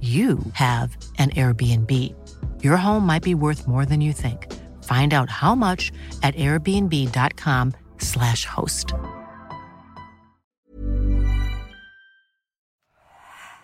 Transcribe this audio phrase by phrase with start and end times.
[0.00, 1.92] you have an Airbnb.
[2.62, 4.46] Your home might be worth more than you think.
[4.84, 5.90] Find out how much
[6.22, 8.94] at airbnb.com/slash host.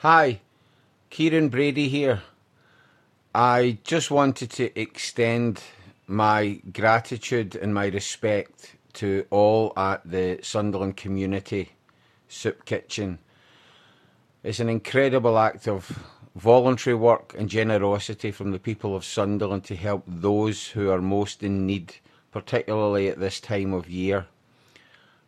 [0.01, 0.41] Hi,
[1.11, 2.23] Kieran Brady here.
[3.35, 5.63] I just wanted to extend
[6.07, 11.71] my gratitude and my respect to all at the Sunderland Community
[12.29, 13.19] Soup Kitchen.
[14.43, 15.99] It's an incredible act of
[16.35, 21.43] voluntary work and generosity from the people of Sunderland to help those who are most
[21.43, 21.97] in need,
[22.33, 24.27] particularly at this time of year.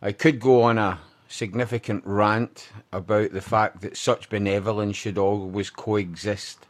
[0.03, 0.98] I could go on a
[1.29, 6.67] significant rant about the fact that such benevolence should always coexist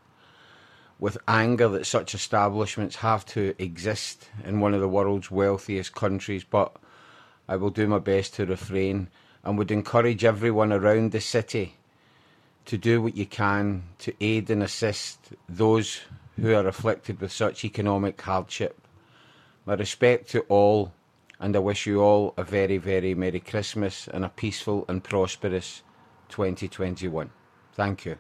[0.99, 6.45] with anger that such establishments have to exist in one of the world's wealthiest countries,
[6.45, 6.75] but
[7.49, 9.09] I will do my best to refrain
[9.45, 11.77] and would encourage everyone around the city
[12.67, 16.01] to do what you can to aid and assist those
[16.37, 18.87] who are afflicted with such economic hardship.
[19.65, 20.93] My respect to all,
[21.41, 25.83] and I wish you all a very, very Merry Christmas and a peaceful and prosperous
[26.29, 27.31] 2021.
[27.75, 28.19] Thank you.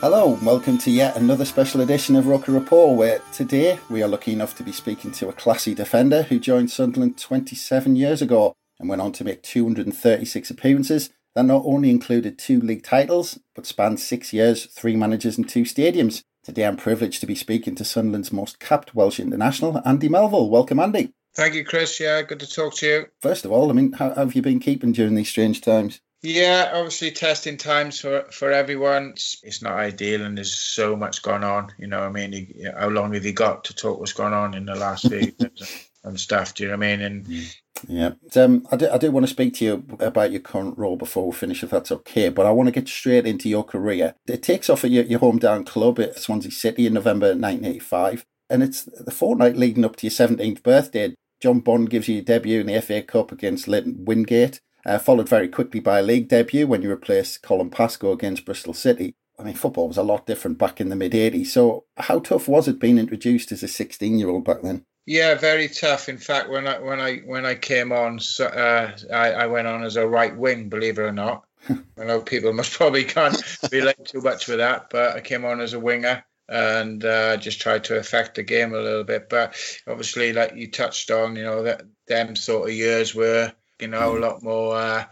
[0.00, 4.08] Hello, and welcome to yet another special edition of Roker Report, where today we are
[4.08, 8.54] lucky enough to be speaking to a classy defender who joined Sunderland 27 years ago
[8.78, 13.66] and went on to make 236 appearances that not only included two league titles, but
[13.66, 16.22] spanned six years, three managers, and two stadiums.
[16.44, 20.48] Today I'm privileged to be speaking to Sunderland's most capped Welsh international, Andy Melville.
[20.48, 21.12] Welcome, Andy.
[21.36, 22.00] Thank you, Chris.
[22.00, 23.06] Yeah, good to talk to you.
[23.20, 26.00] First of all, I mean, how have you been keeping during these strange times?
[26.22, 29.10] Yeah, obviously testing times for, for everyone.
[29.10, 31.72] It's, it's not ideal, and there's so much going on.
[31.78, 34.66] You know, I mean, how long have you got to talk what's going on in
[34.66, 35.32] the last few
[36.04, 36.54] and stuff?
[36.54, 37.00] Do you know what I mean?
[37.00, 37.54] And
[37.88, 40.96] yeah, um, I do, I do want to speak to you about your current role
[40.96, 42.28] before we finish, if that's okay.
[42.28, 44.14] But I want to get straight into your career.
[44.26, 48.62] It takes off at your, your hometown club at Swansea City in November 1985, and
[48.62, 51.14] it's the fortnight leading up to your 17th birthday.
[51.40, 55.28] John Bond gives you your debut in the FA Cup against Leyton Wingate uh, followed
[55.28, 59.14] very quickly by a league debut when you replaced Colin Pascoe against Bristol City.
[59.38, 61.46] I mean, football was a lot different back in the mid 80s.
[61.46, 64.84] So, how tough was it being introduced as a 16 year old back then?
[65.06, 66.08] Yeah, very tough.
[66.08, 69.82] In fact, when I when I when I came on, uh, I, I went on
[69.82, 70.68] as a right wing.
[70.68, 73.42] Believe it or not, I know people must probably can't
[73.72, 77.60] relate too much with that, but I came on as a winger and uh, just
[77.60, 79.28] tried to affect the game a little bit.
[79.28, 83.52] But obviously, like you touched on, you know that them sort of years were
[83.82, 84.20] you know, a mm.
[84.20, 84.76] lot more.
[84.76, 85.04] Uh,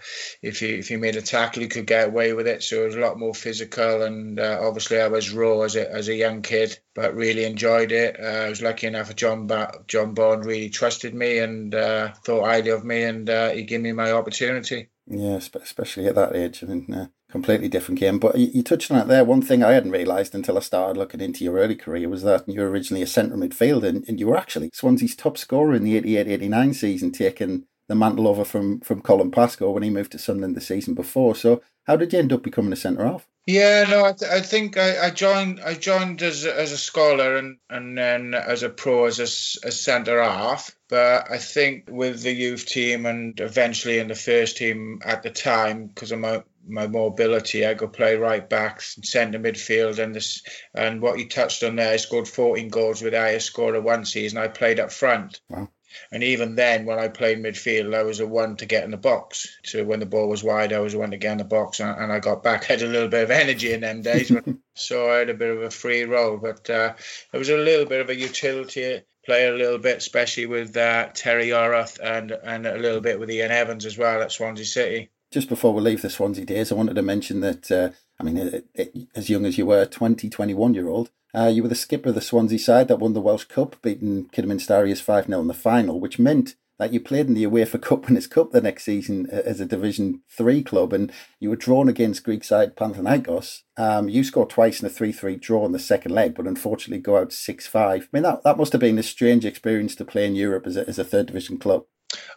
[0.42, 2.62] if you if you made a tackle, you could get away with it.
[2.62, 5.90] So it was a lot more physical, and uh, obviously I was raw as a
[5.90, 8.18] as a young kid, but really enjoyed it.
[8.20, 9.14] Uh, I was lucky enough.
[9.16, 13.50] John ba- John Bond really trusted me and uh, thought highly of me, and uh,
[13.50, 14.88] he gave me my opportunity.
[15.06, 16.62] Yeah, especially at that age.
[16.62, 18.18] I mean, uh, completely different game.
[18.18, 19.24] But you, you touched on it there.
[19.24, 22.48] One thing I hadn't realised until I started looking into your early career was that
[22.48, 25.84] you were originally a centre midfielder and, and you were actually Swansea's top scorer in
[25.84, 30.12] the 88 89 season, taking the mantle over from from Colin Pascoe when he moved
[30.12, 31.34] to Sunderland the season before.
[31.34, 33.26] So how did you end up becoming a centre half?
[33.46, 37.38] Yeah, no, I, th- I think I, I, joined I joined as as a scholar
[37.38, 40.70] and and then as a pro as a, a centre half.
[40.90, 45.30] But I think with the youth team and eventually in the first team at the
[45.30, 50.42] time because of my my mobility, I could play right back, centre midfield, and this
[50.74, 51.94] and what you touched on there.
[51.94, 54.36] I scored 14 goals with highest score of one season.
[54.36, 55.40] I played up front.
[55.48, 55.70] Wow.
[56.10, 58.96] And even then, when I played midfield, I was a one to get in the
[58.96, 59.48] box.
[59.64, 61.80] So when the ball was wide, I was the one to get in the box,
[61.80, 62.64] and, and I got back.
[62.70, 64.32] I had a little bit of energy in them days,
[64.74, 66.38] so I had a bit of a free role.
[66.38, 66.94] But uh,
[67.32, 71.08] it was a little bit of a utility play a little bit, especially with uh,
[71.12, 75.10] Terry Yorath and and a little bit with Ian Evans as well at Swansea City.
[75.30, 78.36] Just before we leave the Swansea days, I wanted to mention that, uh, I mean,
[78.36, 81.74] it, it, as young as you were, 20, 21 year old, uh, you were the
[81.74, 85.40] skipper of the Swansea side that won the Welsh Cup, beating Kidderminster Harriers 5 0
[85.40, 88.60] in the final, which meant that you played in the UEFA Cup Winners' Cup the
[88.60, 92.76] next season uh, as a Division 3 club and you were drawn against Greek side
[92.76, 93.62] Panathinaikos.
[93.76, 97.02] Um, you scored twice in a 3 3 draw in the second leg, but unfortunately
[97.02, 98.02] go out 6 5.
[98.02, 100.76] I mean, that, that must have been a strange experience to play in Europe as
[100.76, 101.84] a, as a third division club.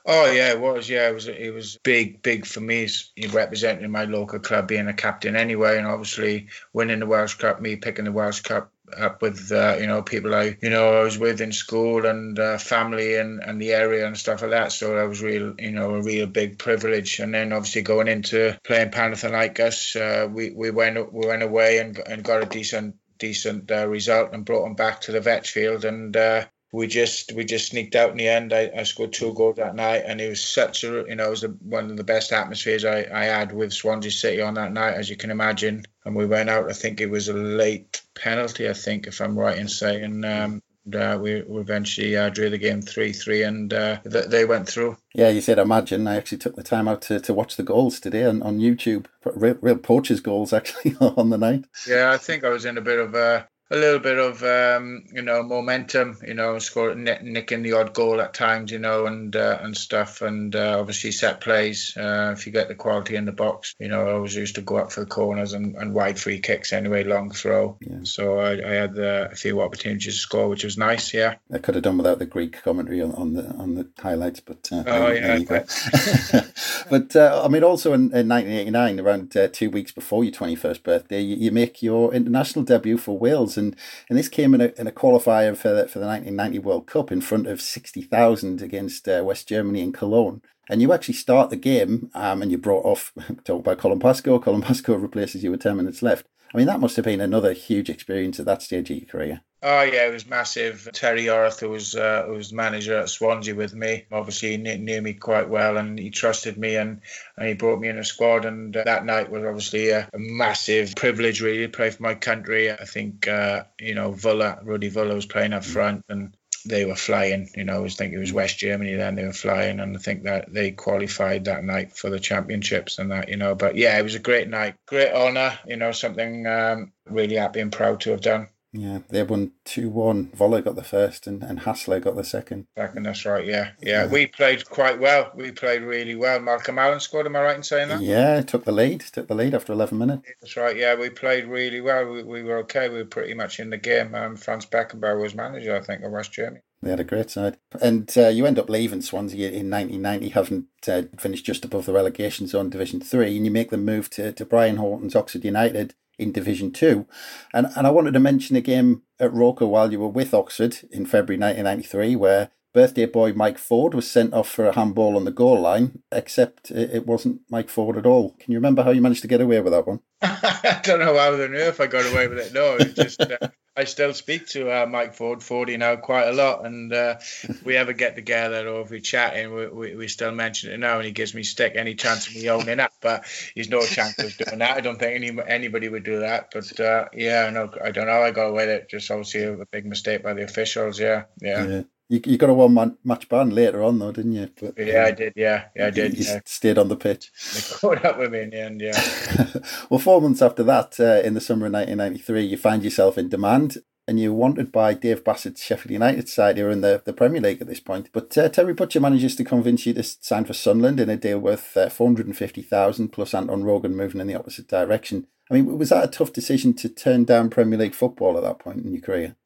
[0.06, 0.90] Oh yeah, it was.
[0.90, 1.28] Yeah, it was.
[1.28, 2.88] It was big, big for me
[3.32, 7.62] representing my local club, being a captain anyway, and obviously winning the Welsh Cup.
[7.62, 11.04] Me picking the Welsh Cup up with uh, you know people I you know I
[11.04, 14.72] was with in school and uh, family and, and the area and stuff like that.
[14.72, 17.20] So that was real you know a real big privilege.
[17.20, 21.98] And then obviously going into playing Panathinaikos, uh, we we went we went away and
[22.00, 25.86] and got a decent decent uh, result and brought them back to the Vetch field
[25.86, 28.54] and uh, we just we just sneaked out in the end.
[28.54, 31.32] I, I scored two goals that night, and it was such a you know it
[31.32, 34.72] was a, one of the best atmospheres I, I had with Swansea City on that
[34.72, 35.84] night, as you can imagine.
[36.06, 36.70] And we went out.
[36.70, 38.70] I think it was a late penalty.
[38.70, 40.24] I think if I'm right in saying.
[40.24, 40.62] Um,
[40.96, 44.68] uh, we, we eventually uh, drew the game 3 3 and uh, th- they went
[44.68, 44.98] through.
[45.14, 46.08] Yeah, you said imagine.
[46.08, 49.06] I actually took the time out to, to watch the goals today on, on YouTube.
[49.24, 51.66] Real, real poachers goals actually on the night.
[51.88, 55.06] Yeah, I think I was in a bit of a a little bit of um,
[55.14, 59.34] you know momentum, you know, score nicking the odd goal at times, you know, and
[59.34, 61.96] uh, and stuff, and uh, obviously set plays.
[61.96, 64.62] Uh, if you get the quality in the box, you know, I always used to
[64.62, 67.78] go up for the corners and, and wide free kicks anyway, long throw.
[67.80, 68.00] Yeah.
[68.04, 71.14] So I, I had uh, a few opportunities to score, which was nice.
[71.14, 74.42] Yeah, I could have done without the Greek commentary on, on the on the highlights,
[74.42, 75.40] but uh, oh yeah,
[76.90, 81.22] but uh, I mean, also in, in 1989, around two weeks before your 21st birthday,
[81.22, 83.76] you, you make your international debut for Wales and
[84.10, 87.12] and this came in a, in a qualifier for the, for the 1990 World Cup
[87.12, 90.42] in front of 60,000 against uh, West Germany in Cologne.
[90.70, 93.14] And you actually start the game, um, and you brought off
[93.44, 94.40] talk about Colin Pascoe.
[94.40, 96.28] Colin Pascoe replaces you with 10 minutes left.
[96.54, 99.42] I mean, that must have been another huge experience at that stage of your career.
[99.64, 100.90] Oh yeah, it was massive.
[100.92, 105.14] Terry Yorath, was uh, who was manager at Swansea with me, obviously he knew me
[105.14, 107.02] quite well, and he trusted me, and,
[107.38, 108.46] and he brought me in a squad.
[108.46, 112.16] And uh, that night was obviously a, a, massive privilege, really, to play for my
[112.16, 112.72] country.
[112.72, 116.36] I think uh, you know Völler, Rudi Völler was playing up front, and
[116.66, 117.48] they were flying.
[117.56, 120.00] You know, I was thinking it was West Germany then they were flying, and I
[120.00, 123.30] think that they qualified that night for the championships and that.
[123.30, 125.60] You know, but yeah, it was a great night, great honour.
[125.68, 128.48] You know, something um, really happy and proud to have done.
[128.74, 130.32] Yeah, they won 2 1.
[130.32, 132.68] Völler got the first and, and Hassler got the second.
[132.78, 133.72] Second, that's right, yeah.
[133.82, 134.04] yeah.
[134.04, 134.08] yeah.
[134.08, 135.32] We played quite well.
[135.36, 136.40] We played really well.
[136.40, 138.02] Malcolm Allen scored, am I right in saying that?
[138.02, 139.02] Yeah, took the lead.
[139.02, 140.24] Took the lead after 11 minutes.
[140.42, 140.96] That's right, yeah.
[140.96, 142.10] We played really well.
[142.10, 142.88] We, we were okay.
[142.88, 144.16] We were pretty much in the game.
[144.16, 146.62] Um, Franz Beckenbauer was manager, I think, of West Germany.
[146.82, 147.58] They had a great side.
[147.80, 151.94] And uh, you end up leaving Swansea in 1990, having uh, finished just above the
[151.94, 155.94] relegation zone, Division 3, and you make the move to, to Brian Horton's Oxford United
[156.18, 157.08] in Division Two.
[157.54, 160.80] And and I wanted to mention a game at Roker while you were with Oxford
[160.92, 165.26] in February 1993, where birthday boy Mike Ford was sent off for a handball on
[165.26, 168.36] the goal line, except it wasn't Mike Ford at all.
[168.40, 170.00] Can you remember how you managed to get away with that one?
[170.22, 172.54] I don't know how on earth I got away with it.
[172.54, 173.50] No, it just uh,
[173.82, 177.64] I still speak to uh, Mike Ford, Fordy now quite a lot, and uh, if
[177.66, 180.78] we ever get together or if we chat and we, we, we, still mention it
[180.78, 183.84] now, and he gives me stick any chance of me owning up, but he's no
[183.84, 184.78] chance of doing that.
[184.78, 188.22] I don't think any anybody would do that, but uh, yeah, no, I don't know.
[188.22, 188.90] I got away with it.
[188.90, 191.00] Just obviously a big mistake by the officials.
[191.00, 191.66] Yeah, yeah.
[191.66, 191.82] yeah.
[192.12, 194.50] You, you got a one man match ban later on though, didn't you?
[194.60, 195.32] But, yeah, I did.
[195.34, 196.18] Yeah, yeah, I did.
[196.18, 196.42] You yeah.
[196.44, 197.32] stayed on the pitch.
[197.54, 198.82] They caught up with me in the end.
[198.82, 199.62] Yeah.
[199.90, 203.30] well, four months after that, uh, in the summer of 1993, you find yourself in
[203.30, 203.78] demand
[204.10, 207.40] and you're wanted by Dave Bassett's Sheffield United side who are in the, the Premier
[207.40, 208.10] League at this point.
[208.12, 211.40] But uh, Terry Butcher manages to convince you to sign for Sunderland in a deal
[211.40, 215.28] worth uh, 450000 plus Anton Rogan moving in the opposite direction.
[215.50, 218.60] I mean, was that a tough decision to turn down Premier League football at that
[218.60, 219.38] point in your career?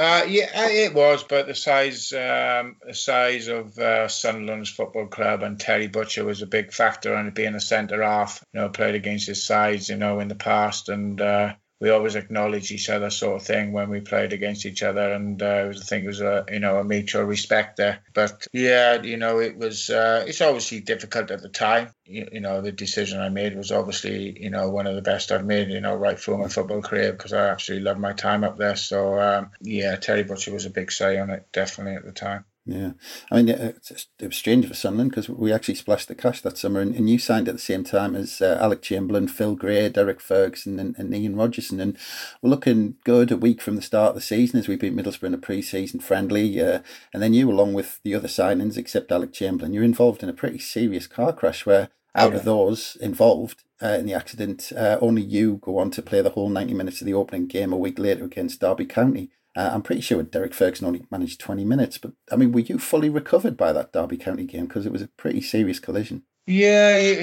[0.00, 5.06] Uh, yeah, uh, it was, but the size, um, the size of uh, Sunderland's football
[5.08, 8.70] club and Terry Butcher was a big factor, and being a centre half, you know,
[8.70, 12.90] played against his sides, you know, in the past, and uh, we always acknowledged each
[12.90, 16.08] other, sort of thing, when we played against each other, and uh, I think it
[16.08, 18.00] was a you know a mutual respect there.
[18.12, 21.88] But yeah, you know, it was uh, it's obviously difficult at the time.
[22.04, 25.32] You, you, know, the decision I made was obviously you know one of the best
[25.32, 28.44] I've made, you know, right through my football career because I absolutely loved my time
[28.44, 28.76] up there.
[28.76, 32.44] So um, yeah, Terry Butcher was a big say on it, definitely at the time.
[32.70, 32.92] Yeah,
[33.32, 36.56] I mean, it, it was strange for Sunderland because we actually splashed the cash that
[36.56, 39.88] summer, and, and you signed at the same time as uh, Alec Chamberlain, Phil Gray,
[39.88, 41.98] Derek Ferguson, and, and Ian Rogerson, and
[42.40, 45.24] we're looking good a week from the start of the season as we beat Middlesbrough
[45.24, 46.78] in a pre-season friendly, uh,
[47.12, 50.34] and then you, along with the other signings except Alec Chamberlain, you're involved in a
[50.34, 55.22] pretty serious car crash where out of those involved uh, in the accident, uh, only
[55.22, 57.98] you go on to play the whole 90 minutes of the opening game a week
[57.98, 59.30] later against Derby County.
[59.56, 62.78] Uh, I'm pretty sure Derek Ferguson only managed 20 minutes, but I mean, were you
[62.78, 64.66] fully recovered by that Derby County game?
[64.66, 66.22] Because it was a pretty serious collision.
[66.46, 67.22] Yeah,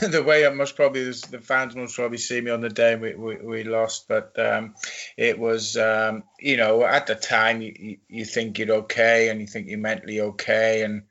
[0.00, 3.14] the way I must probably the fans must probably see me on the day we,
[3.14, 4.74] we, we lost, but um,
[5.16, 9.46] it was um, you know at the time you, you think you're okay and you
[9.46, 11.04] think you're mentally okay and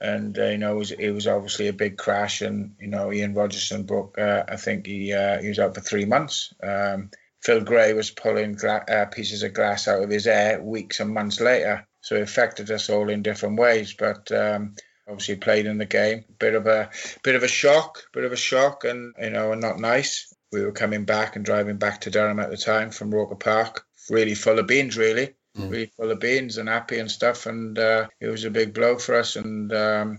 [0.00, 3.12] and uh, you know it was, it was obviously a big crash and you know
[3.12, 6.54] Ian Rogerson broke uh, I think he uh, he was out for three months.
[6.62, 7.10] Um,
[7.42, 11.10] Phil Gray was pulling gla- uh, pieces of glass out of his air weeks and
[11.10, 11.86] months later.
[12.00, 13.94] So it affected us all in different ways.
[13.98, 14.74] But um,
[15.08, 16.24] obviously played in the game.
[16.38, 16.90] Bit of a
[17.22, 20.32] bit of a shock, bit of a shock, and you know, and not nice.
[20.52, 23.84] We were coming back and driving back to Durham at the time from Roker Park,
[24.10, 25.70] really full of beans, really, mm.
[25.70, 27.46] really full of beans and happy and stuff.
[27.46, 29.36] And uh, it was a big blow for us.
[29.36, 30.18] And um,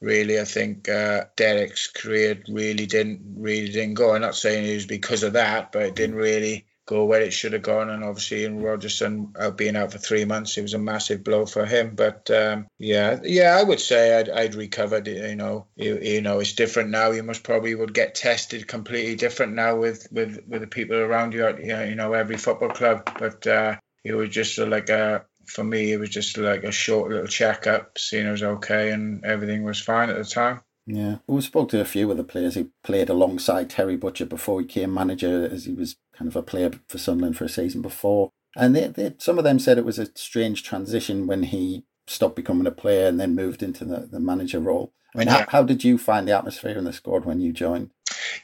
[0.00, 4.14] really, I think uh, Derek's career really didn't really didn't go.
[4.14, 7.32] I'm not saying it was because of that, but it didn't really go where it
[7.32, 7.90] should have gone.
[7.90, 11.44] And obviously, Ian Rogerson out being out for three months, it was a massive blow
[11.44, 11.94] for him.
[11.94, 15.08] But um, yeah, yeah, I would say I'd, I'd recovered.
[15.08, 17.10] You know, you, you, know, it's different now.
[17.10, 21.34] You must probably would get tested completely different now with with with the people around
[21.34, 21.46] you.
[21.46, 23.10] At, you know, every football club.
[23.18, 27.10] But uh, it was just like a for me, it was just like a short
[27.10, 30.60] little checkup, seeing it was okay and everything was fine at the time.
[30.86, 34.60] Yeah, we spoke to a few of the players who played alongside Terry Butcher before
[34.60, 37.82] he came manager, as he was kind of a player for Sunderland for a season
[37.82, 38.30] before.
[38.56, 42.36] And they, they, some of them said it was a strange transition when he stopped
[42.36, 44.92] becoming a player and then moved into the, the manager role.
[45.16, 45.38] I mean, yeah.
[45.38, 47.90] how, how did you find the atmosphere in the squad when you joined?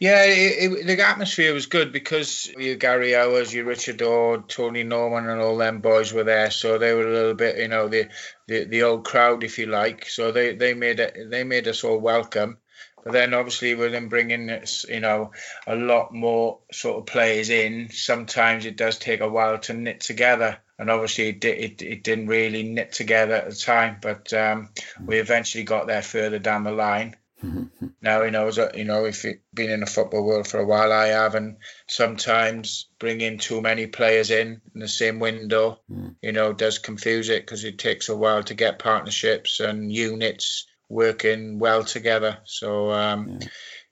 [0.01, 4.83] Yeah, it, it, the atmosphere was good because you Gary Owers, you Richard Ord, Tony
[4.83, 6.51] Norman, and all them boys were there.
[6.51, 8.09] So they were a little bit, you know, the
[8.49, 10.09] the, the old crowd, if you like.
[10.09, 12.57] So they, they made it, they made us all welcome.
[13.05, 14.49] But then obviously with them bringing
[14.89, 15.33] you know
[15.67, 20.01] a lot more sort of players in, sometimes it does take a while to knit
[20.01, 20.59] together.
[20.83, 24.71] And obviously it, it, it didn't really knit together at the time, but um,
[25.01, 27.17] we eventually got there further down the line.
[28.03, 30.67] now you know, as you know, if you've been in the football world for a
[30.67, 31.59] while, I have, and
[31.89, 36.17] sometimes bringing too many players in in the same window, mm.
[36.21, 40.67] you know, does confuse it because it takes a while to get partnerships and units
[40.89, 42.39] working well together.
[42.45, 43.49] So, um, yeah.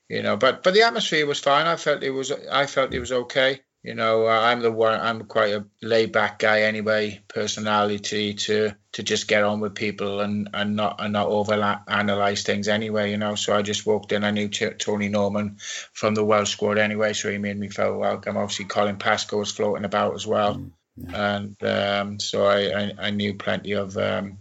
[0.08, 1.66] you know, but but the atmosphere was fine.
[1.66, 3.60] I felt it was I felt it was okay.
[3.82, 5.00] You know, uh, I'm the one.
[5.00, 7.20] I'm quite a laid back guy anyway.
[7.28, 11.54] Personality to to just get on with people and and not and not over
[11.88, 13.10] analyze things anyway.
[13.10, 14.22] You know, so I just walked in.
[14.22, 15.56] I knew T- Tony Norman
[15.94, 18.36] from the Welsh squad anyway, so he made me feel welcome.
[18.36, 20.56] Obviously, Colin Pascoe was floating about as well.
[20.56, 20.72] Mm.
[20.96, 21.36] Yeah.
[21.36, 24.38] And um, so I, I, I, knew plenty of um,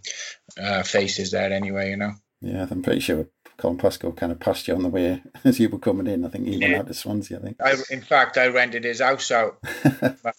[0.61, 2.11] uh, faces there anyway, you know.
[2.41, 3.27] Yeah, I'm pretty sure
[3.59, 6.25] Colin Pascoe kind of passed you on the way as you were coming in.
[6.25, 7.37] I think he went out to Swansea.
[7.37, 7.61] I think.
[7.61, 9.57] I, in fact, I rented his house out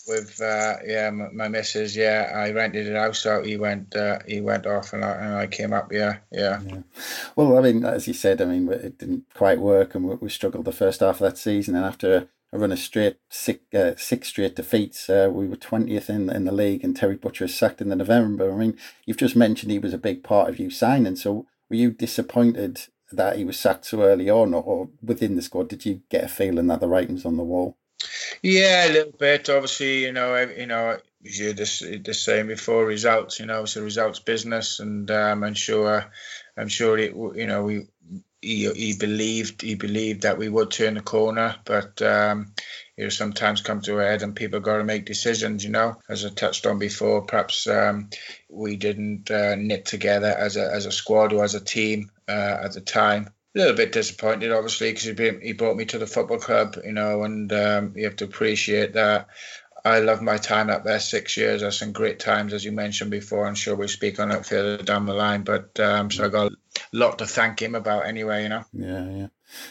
[0.09, 1.95] with uh, yeah my, my, missus.
[1.95, 3.45] Yeah, I rented his house out.
[3.45, 5.93] He went uh, he went off, and I, and I came up.
[5.93, 6.81] Yeah, yeah, yeah.
[7.37, 10.31] Well, I mean, as you said, I mean, it didn't quite work, and we, we
[10.31, 13.95] struggled the first half of that season, and after a run of straight six, uh,
[13.97, 15.11] six straight defeats.
[15.11, 17.97] Uh, we were twentieth in in the league, and Terry Butcher was sacked in the
[17.97, 18.51] November.
[18.51, 21.17] I mean, you've just mentioned he was a big part of you signing.
[21.17, 25.69] So, were you disappointed that he was sacked so early on, or, within the squad,
[25.69, 27.77] did you get a feeling that the writing's on the wall?
[28.43, 29.51] Yeah, a little bit.
[29.51, 33.39] Obviously, you know, you know, you're just the same before results.
[33.41, 36.07] You know, it's a results business, and um, I'm sure,
[36.57, 37.15] I'm sure it.
[37.15, 37.89] You know, we
[38.41, 42.55] he, he believed he believed that we would turn the corner, but um,
[42.97, 45.63] you sometimes come to a head and people got to make decisions.
[45.63, 48.09] You know, as I touched on before, perhaps um,
[48.49, 52.65] we didn't uh, knit together as a as a squad or as a team uh,
[52.65, 53.31] at the time.
[53.55, 56.93] A little bit disappointed, obviously, because he, he brought me to the football club, you
[56.93, 59.27] know, and um, you have to appreciate that.
[59.85, 61.63] I love my time up there, six years.
[61.63, 63.47] That's some great times, as you mentioned before.
[63.47, 65.43] I'm sure we'll speak on it further down the line.
[65.43, 66.57] But um, so I got a
[66.93, 68.65] lot to thank him about anyway, you know.
[68.73, 69.27] Yeah, yeah.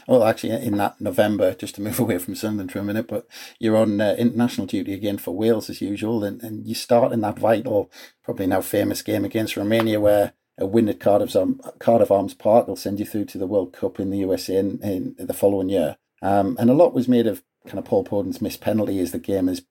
[0.07, 3.27] Well, actually, in that November, just to move away from Sunderland for a minute, but
[3.59, 7.21] you're on uh, international duty again for Wales as usual, and, and you start in
[7.21, 7.91] that vital,
[8.23, 11.35] probably now famous game against Romania, where a win at Cardiff,
[11.79, 14.79] Cardiff Arms Park will send you through to the World Cup in the USA in,
[14.83, 15.97] in the following year.
[16.21, 19.19] Um, and a lot was made of kind of Paul Bodin missed penalty as the
[19.19, 19.63] game is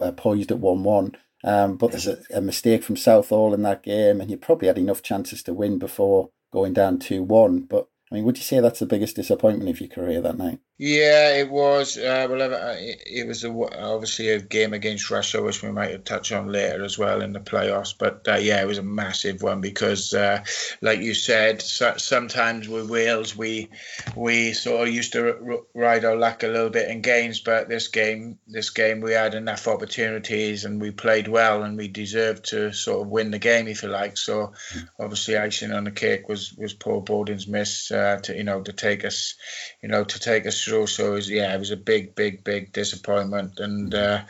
[0.00, 1.16] uh, poised at 1 1.
[1.44, 4.78] Um, but there's a, a, mistake from Southall in that game, and you probably had
[4.78, 7.62] enough chances to win before going down 2 1.
[7.62, 10.60] But I mean, would you say that's the biggest disappointment of your career that night?
[10.84, 11.96] Yeah, it was.
[11.96, 16.32] Uh, well, uh, it was a, obviously a game against Russia, which we might touch
[16.32, 17.94] on later as well in the playoffs.
[17.96, 20.42] But uh, yeah, it was a massive one because, uh,
[20.80, 23.70] like you said, so, sometimes with Wales we
[24.16, 27.68] we sort of used to r- ride our luck a little bit in games, but
[27.68, 32.46] this game, this game, we had enough opportunities and we played well and we deserved
[32.46, 34.16] to sort of win the game, if you like.
[34.16, 34.54] So
[34.98, 38.72] obviously, icing on the cake was was Paul Bodin's miss uh, to you know to
[38.72, 39.36] take us,
[39.80, 40.86] you know, to take us through.
[40.86, 43.58] So it was, yeah, it was a big, big, big disappointment.
[43.58, 44.22] And uh,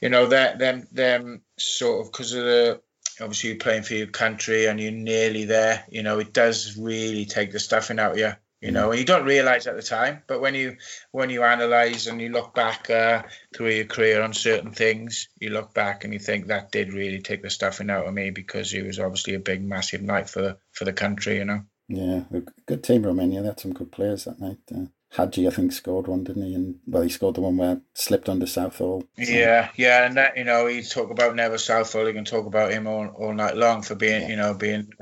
[0.00, 2.80] you know that them them sort of because of the
[3.20, 5.84] obviously you're playing for your country and you're nearly there.
[5.90, 8.32] You know, it does really take the stuffing out of you.
[8.60, 10.78] You know, and you don't realise at the time, but when you
[11.12, 13.22] when you analyse and you look back uh,
[13.54, 17.20] through your career on certain things, you look back and you think that did really
[17.20, 20.42] take the stuffing out of me because it was obviously a big, massive night for
[20.42, 21.36] the for the country.
[21.36, 21.62] You know.
[21.88, 22.24] Yeah,
[22.66, 23.42] good team Romania.
[23.42, 24.58] They had some good players that night.
[24.74, 26.54] Uh, Hagi, I think, scored one, didn't he?
[26.54, 29.04] And well, he scored the one where slipped under Southall.
[29.16, 29.32] So.
[29.32, 32.06] Yeah, yeah, and that you know, he talk about never Southall.
[32.06, 34.28] You can talk about him all, all night long for being, yeah.
[34.28, 34.92] you know, being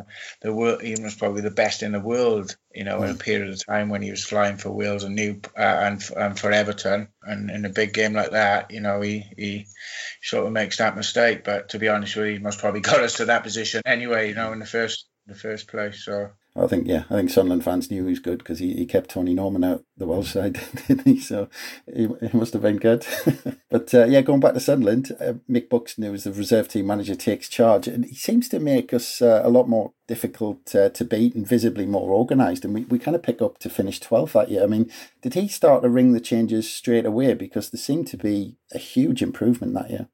[0.43, 0.83] the world.
[0.83, 2.57] He was probably the best in the world.
[2.73, 5.41] You know, in a period of time when he was flying for Wales and New
[5.59, 9.25] uh, and and for Everton, and in a big game like that, you know, he
[9.37, 9.67] he
[10.23, 11.43] sort of makes that mistake.
[11.43, 14.29] But to be honest with you, he must probably got us to that position anyway.
[14.29, 16.05] You know, in the first the first place.
[16.05, 18.87] So I think yeah, I think Sunderland fans knew he was good because he, he
[18.87, 20.59] kept Tony Norman out the Welsh side,
[20.89, 21.21] didn't he?
[21.21, 21.49] So
[21.93, 23.07] he, he must have been good.
[23.71, 26.87] but uh, yeah, going back to Sunderland, uh, Mick Buxton, who was the reserve team
[26.87, 30.89] manager, takes charge, and he seems to make us uh, a lot more difficult uh,
[30.91, 32.65] to beat and visibly more organised.
[32.65, 34.63] And we, we kind of pick up to finish 12th that year.
[34.63, 37.35] I mean, did he start to ring the changes straight away?
[37.35, 40.09] Because there seemed to be a huge improvement that year.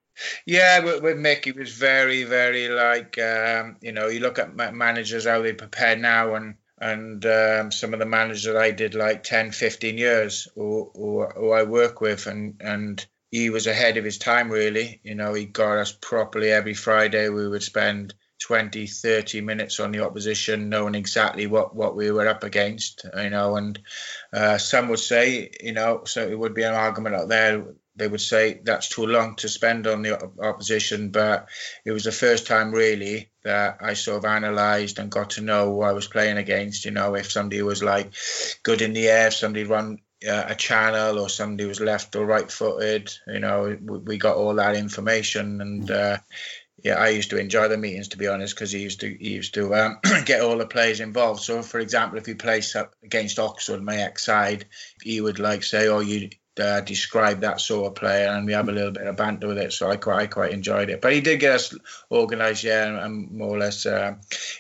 [0.47, 4.09] Yeah, with, with Mick, he was very, very like um, you know.
[4.09, 8.54] You look at managers how they prepare now, and and um, some of the managers
[8.54, 13.66] I did like 10, 15 years, who, who I work with, and and he was
[13.66, 15.00] ahead of his time really.
[15.02, 17.28] You know, he got us properly every Friday.
[17.28, 22.26] We would spend 20, 30 minutes on the opposition, knowing exactly what, what we were
[22.28, 23.78] up against, you know, and
[24.33, 27.64] uh, some would say, you know, so it would be an argument out there
[27.96, 31.11] they would say that's too long to spend on the opposition.
[31.11, 31.48] But
[31.85, 35.72] it was the first time really that I sort of analysed and got to know
[35.72, 36.85] who I was playing against.
[36.85, 38.12] You know, if somebody was like
[38.62, 42.24] good in the air, if somebody run uh, a channel or somebody was left or
[42.24, 45.90] right footed, you know, we, we, got all that information and.
[45.90, 46.18] Uh,
[46.83, 49.31] yeah, I used to enjoy the meetings to be honest, because he used to he
[49.31, 51.40] used to um, get all the players involved.
[51.40, 54.66] So, for example, if he plays against Oxford, my ex side,
[55.00, 58.69] he would like say, "Oh, you uh, describe that sort of player, and we have
[58.69, 59.73] a little bit of banter with it.
[59.73, 61.01] So I quite I quite enjoyed it.
[61.01, 61.75] But he did get us
[62.11, 64.15] organised, yeah, and, and, more or less, uh,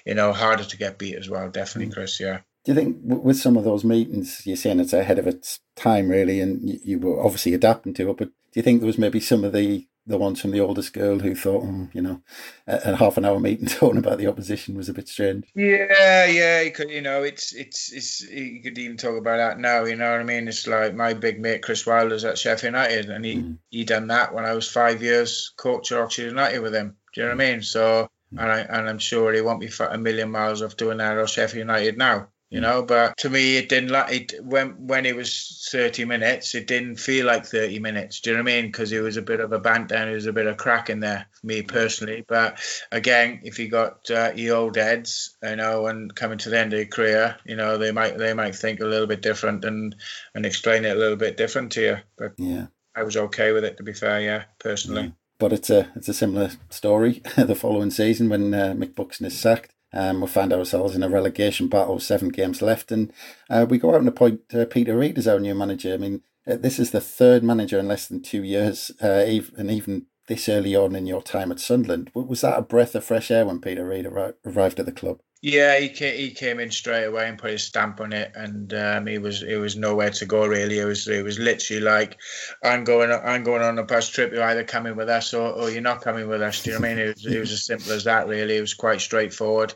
[0.04, 1.48] you know, harder to get beat as well.
[1.50, 1.94] Definitely, mm.
[1.94, 2.20] Chris.
[2.20, 2.40] Yeah.
[2.64, 6.08] Do you think with some of those meetings, you're saying it's ahead of its time,
[6.08, 9.18] really, and you were obviously adapting to it, but do you think there was maybe
[9.18, 12.20] some of the the ones from the oldest girl who thought, mm, you know,
[12.66, 15.44] a, a, half an hour meeting talking about the opposition was a bit strange.
[15.54, 19.58] Yeah, yeah, you could, you know, it's it's it's you could even talk about that
[19.60, 19.84] now.
[19.84, 20.48] You know what I mean?
[20.48, 23.58] It's like my big mate Chris Wilder's at Sheffield United, and he mm.
[23.70, 26.96] he done that when I was five years coach at Oxford United with him.
[27.14, 27.62] Do you know what I mean?
[27.62, 31.16] So, and I and I'm sure he won't be a million miles off doing that
[31.16, 32.82] at Sheffield United now you know.
[32.82, 36.54] But to me, it didn't like it when when it was thirty minutes.
[36.54, 38.20] It didn't feel like thirty minutes.
[38.20, 38.66] Do you know what I mean?
[38.66, 40.90] Because it was a bit of a banter and it was a bit of crack
[40.90, 42.24] in there for me personally.
[42.26, 42.60] But
[42.92, 46.72] again, if you got uh, your old heads, you know, and coming to the end
[46.72, 49.96] of your career, you know, they might they might think a little bit different and
[50.34, 51.96] and explain it a little bit different to you.
[52.18, 54.20] But yeah, I was okay with it to be fair.
[54.20, 55.02] Yeah, personally.
[55.02, 55.10] Yeah.
[55.38, 59.38] But it's a it's a similar story the following season when uh, Mick Buxton is
[59.38, 59.74] sacked.
[59.92, 63.12] Um, we find ourselves in a relegation battle, seven games left, and
[63.50, 65.94] uh, we go out and appoint uh, Peter Reid as our new manager.
[65.94, 69.24] I mean, uh, this is the third manager in less than two years, uh,
[69.58, 72.10] and even this early on in your time at Sunderland.
[72.14, 75.20] Was that a breath of fresh air when Peter Reid arrived at the club?
[75.44, 78.72] Yeah, he came, he came in straight away and put his stamp on it, and
[78.74, 80.78] um, he was it was nowhere to go really.
[80.78, 82.16] It was it was literally like,
[82.62, 84.32] I'm going I'm going on a bus trip.
[84.32, 86.62] You're either coming with us or, or you're not coming with us.
[86.62, 87.04] Do you know what I mean?
[87.04, 88.56] It was, it was as simple as that really.
[88.56, 89.74] It was quite straightforward.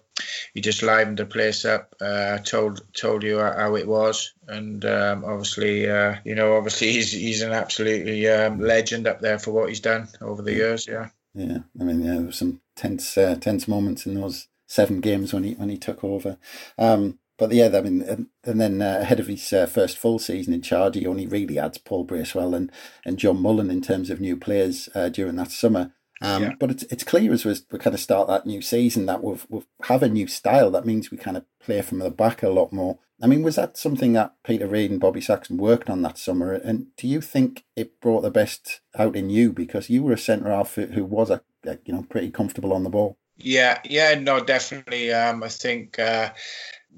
[0.54, 5.24] He just livened the place up, uh, told told you how it was, and um,
[5.24, 9.68] obviously uh, you know obviously he's he's an absolutely um, legend up there for what
[9.68, 10.86] he's done over the years.
[10.86, 11.08] Yeah.
[11.34, 15.32] Yeah, I mean, yeah, there were some tense, uh, tense moments in those seven games
[15.32, 16.38] when he when he took over.
[16.78, 20.18] Um, but yeah, I mean, and, and then uh, ahead of his uh, first full
[20.18, 22.72] season in charge, he only really adds Paul Bracewell and,
[23.04, 25.92] and John Mullin in terms of new players uh, during that summer.
[26.22, 26.52] Um, yeah.
[26.58, 29.46] But it's it's clear as we, we kind of start that new season that we've,
[29.50, 30.70] we've have a new style.
[30.70, 32.98] That means we kind of play from the back a lot more.
[33.22, 36.52] I mean, was that something that Peter Reid and Bobby Saxton worked on that summer?
[36.52, 40.18] And do you think it brought the best out in you because you were a
[40.18, 43.18] centre half who was a, a, you know pretty comfortable on the ball?
[43.38, 45.12] Yeah, yeah, no, definitely.
[45.12, 46.32] Um, I think uh,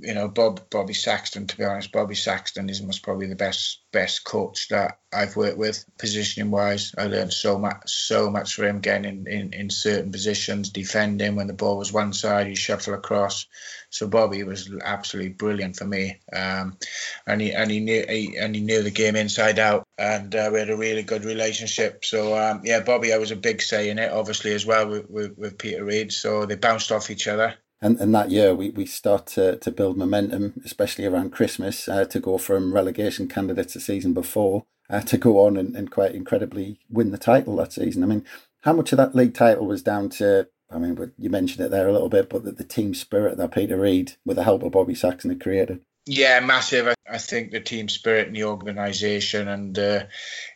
[0.00, 1.46] you know, Bob Bobby Saxton.
[1.46, 5.58] To be honest, Bobby Saxton is most probably the best best coach that I've worked
[5.58, 6.94] with, positioning wise.
[6.96, 11.36] I learned so much so much from him getting in, in, in certain positions, defending
[11.36, 13.46] when the ball was one side, he shuffle across.
[13.90, 16.76] So Bobby was absolutely brilliant for me, um,
[17.26, 20.50] and he and he knew he, and he knew the game inside out, and uh,
[20.52, 22.04] we had a really good relationship.
[22.04, 25.10] So um, yeah, Bobby, I was a big say in it, obviously as well with,
[25.10, 26.12] with, with Peter Reid.
[26.12, 29.70] So they bounced off each other and and that year we, we start to, to
[29.70, 35.00] build momentum, especially around Christmas, uh, to go from relegation candidates the season before uh,
[35.02, 38.02] to go on and, and quite incredibly win the title that season.
[38.02, 38.24] I mean,
[38.62, 40.48] how much of that league title was down to?
[40.70, 43.54] I mean, you mentioned it there a little bit, but the, the team spirit that
[43.54, 45.80] Peter Reid, with the help of Bobby Saxton, had created.
[46.04, 46.94] Yeah, massive.
[47.10, 50.04] I think the team spirit and the organisation, and uh,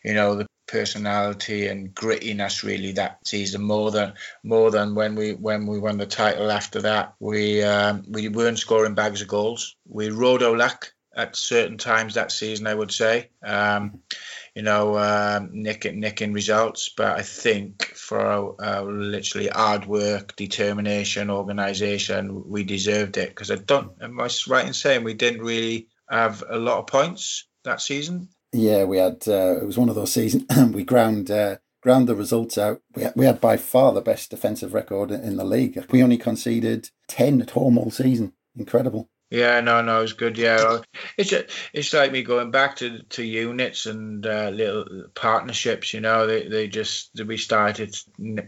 [0.03, 3.63] you know the personality and grittiness really that season.
[3.63, 8.03] More than more than when we when we won the title after that we um,
[8.09, 9.75] we weren't scoring bags of goals.
[9.87, 13.29] We rode our luck at certain times that season I would say.
[13.43, 13.99] Um,
[14.55, 16.89] you know um, nick nicking results.
[16.95, 23.29] But I think for our, our literally hard work determination organization we deserved it.
[23.29, 26.87] Because I don't am I right in saying we didn't really have a lot of
[26.87, 29.23] points that season yeah, we had.
[29.27, 30.45] Uh, it was one of those seasons.
[30.73, 32.81] we ground uh, ground the results out.
[32.95, 35.83] We had, we had by far the best defensive record in the league.
[35.89, 38.33] We only conceded ten at home all season.
[38.55, 39.09] Incredible.
[39.31, 40.37] Yeah, no, no, it's good.
[40.37, 40.81] Yeah,
[41.17, 41.33] it's
[41.73, 44.85] it's like me going back to to units and uh, little
[45.15, 45.91] partnerships.
[45.91, 47.95] You know, they they just we started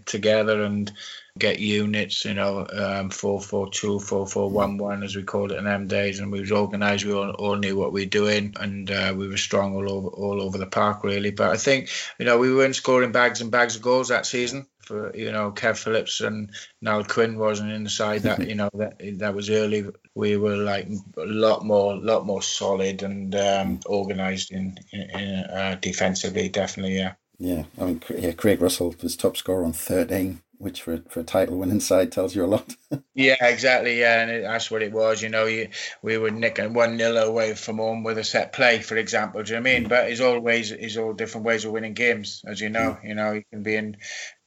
[0.06, 0.92] together and
[1.38, 6.20] get units, you know, um, 442, 4411, as we called it in them days.
[6.20, 9.28] And we was organised, we all, all knew what we were doing, and uh, we
[9.28, 11.32] were strong all over all over the park, really.
[11.32, 14.68] But I think, you know, we weren't scoring bags and bags of goals that season.
[14.80, 18.70] For you know, Kev Phillips and Niall Quinn wasn't in the side that you know
[18.76, 19.88] that that was early.
[20.14, 25.40] We were like a lot more, lot more solid and um, organised in, in, in
[25.46, 26.98] uh, defensively, definitely.
[26.98, 27.14] Yeah.
[27.38, 31.24] Yeah, I mean, yeah, Craig Russell was top scorer on 13 which for, for a
[31.24, 32.76] title winning inside tells you a lot.
[33.14, 34.00] Yeah, exactly.
[34.00, 35.22] Yeah, and it, that's what it was.
[35.22, 35.70] You know, you,
[36.02, 39.44] we were nicking one nil away from home with a set play, for example.
[39.44, 39.88] Do you know what I mean?
[39.88, 42.98] But it's always it's all different ways of winning games, as you know.
[43.04, 43.98] You know, you can be in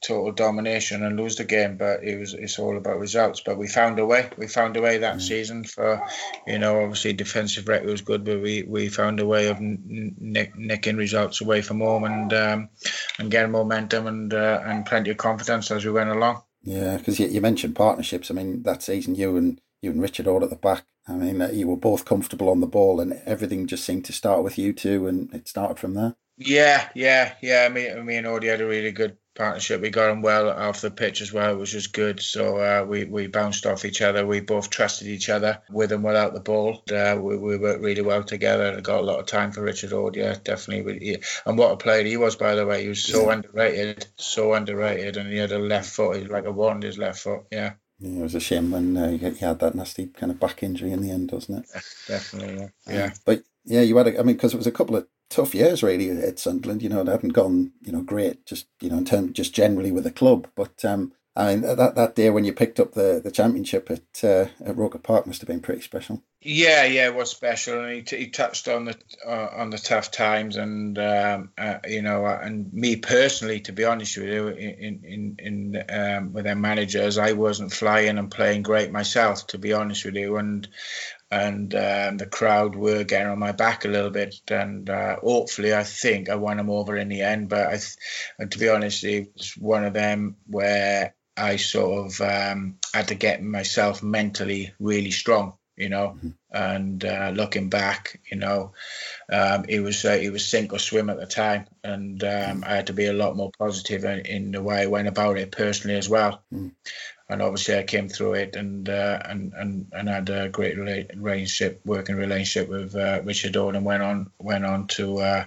[0.01, 3.41] total domination and lose the game, but it was it's all about results.
[3.45, 4.29] But we found a way.
[4.37, 5.21] We found a way that mm.
[5.21, 6.05] season for,
[6.47, 10.57] you know, obviously defensive record was good, but we, we found a way of nick,
[10.57, 12.69] nicking results away from home and um,
[13.17, 16.41] and getting momentum and uh, and plenty of confidence as we went along.
[16.63, 18.29] Yeah, because you, you mentioned partnerships.
[18.29, 20.85] I mean, that season you and you and Richard Ord at the back.
[21.07, 24.13] I mean, uh, you were both comfortable on the ball, and everything just seemed to
[24.13, 26.15] start with you two, and it started from there.
[26.37, 27.69] Yeah, yeah, yeah.
[27.69, 29.81] Me, me and Audie had a really good partnership.
[29.81, 32.19] We got on well off the pitch as well, which was good.
[32.19, 34.25] So uh, we we bounced off each other.
[34.25, 36.83] We both trusted each other with and without the ball.
[36.91, 38.65] Uh, we, we worked really well together.
[38.65, 41.21] and got a lot of time for Richard Ord, yeah, definitely.
[41.45, 42.83] And what a player he was, by the way.
[42.83, 46.17] He was so underrated, so underrated, and he had a left foot.
[46.17, 47.43] He was like a wand, his left foot.
[47.51, 47.73] Yeah.
[47.99, 50.93] Yeah, it was a shame when uh, he had that nasty kind of back injury
[50.93, 51.83] in the end, wasn't it?
[52.07, 52.93] Definitely, yeah.
[52.93, 53.09] yeah.
[53.25, 54.07] but yeah, you had.
[54.07, 56.81] A, I mean, because it was a couple of tough years really at Sunderland.
[56.81, 59.91] You know, they haven't gone you know great just you know in terms just generally
[59.91, 60.47] with the club.
[60.55, 64.23] But um, I mean that that day when you picked up the, the championship at
[64.23, 66.21] uh, at Roker Park must have been pretty special.
[66.41, 69.77] Yeah, yeah, it was special, and he, t- he touched on the uh, on the
[69.77, 74.29] tough times, and um, uh, you know, uh, and me personally, to be honest with
[74.29, 79.47] you, in in in um, with their managers, I wasn't flying and playing great myself,
[79.47, 80.65] to be honest with you, and
[81.31, 85.73] and um, the crowd were getting on my back a little bit, and uh, hopefully,
[85.73, 87.49] I think I won them over in the end.
[87.49, 92.21] But I, th- to be honest, it was one of them where I sort of
[92.21, 96.15] um, had to get myself mentally really strong, you know.
[96.17, 96.29] Mm-hmm.
[96.51, 98.73] And uh, looking back, you know,
[99.31, 102.63] um, it was uh, it was sink or swim at the time, and um.
[102.65, 105.37] I had to be a lot more positive in, in, the way I went about
[105.37, 106.41] it personally as well.
[106.51, 106.69] Mm-hmm
[107.29, 111.81] and obviously I came through it and uh, and and and had a great relationship,
[111.85, 115.45] working relationship with uh, Richard Ord and went on went on to uh,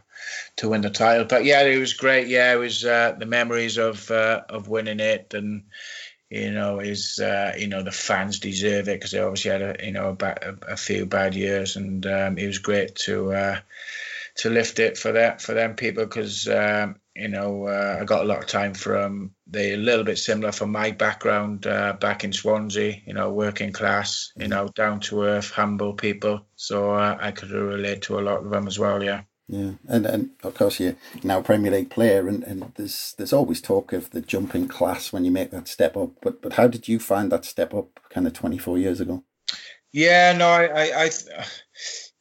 [0.57, 1.27] to win the title.
[1.27, 2.29] But yeah, it was great.
[2.29, 5.65] Yeah, it was uh, the memories of uh, of winning it and
[6.33, 9.85] you know, is uh, you know the fans deserve it because they obviously had a
[9.85, 13.33] you know a, a few bad years, and um, it was great to
[14.37, 18.23] to lift it for that for them people because um, you know uh, I got
[18.23, 22.25] a lot of time from they a little bit similar from my background uh, back
[22.25, 26.47] in Swansea, you know, working class, you know, down to earth, humble people.
[26.57, 29.03] So uh, I could relate to a lot of them as well.
[29.03, 29.23] Yeah.
[29.49, 33.35] Yeah, and and of course you're now a Premier League player, and, and there's there's
[33.35, 36.13] always talk of the jumping class when you make that step up.
[36.23, 39.25] But but how did you find that step up, kind of 24 years ago?
[39.93, 41.11] Yeah, no, I I I,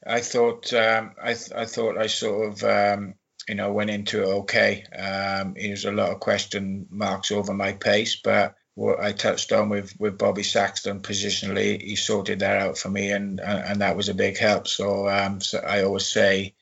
[0.06, 3.16] I thought um, I I thought I sort of um,
[3.48, 4.84] you know went into it okay.
[4.86, 9.70] Um, there's a lot of question marks over my pace, but what I touched on
[9.70, 14.10] with with Bobby Saxton positionally, he sorted that out for me, and and, that was
[14.10, 14.68] a big help.
[14.68, 16.56] So um, so I always say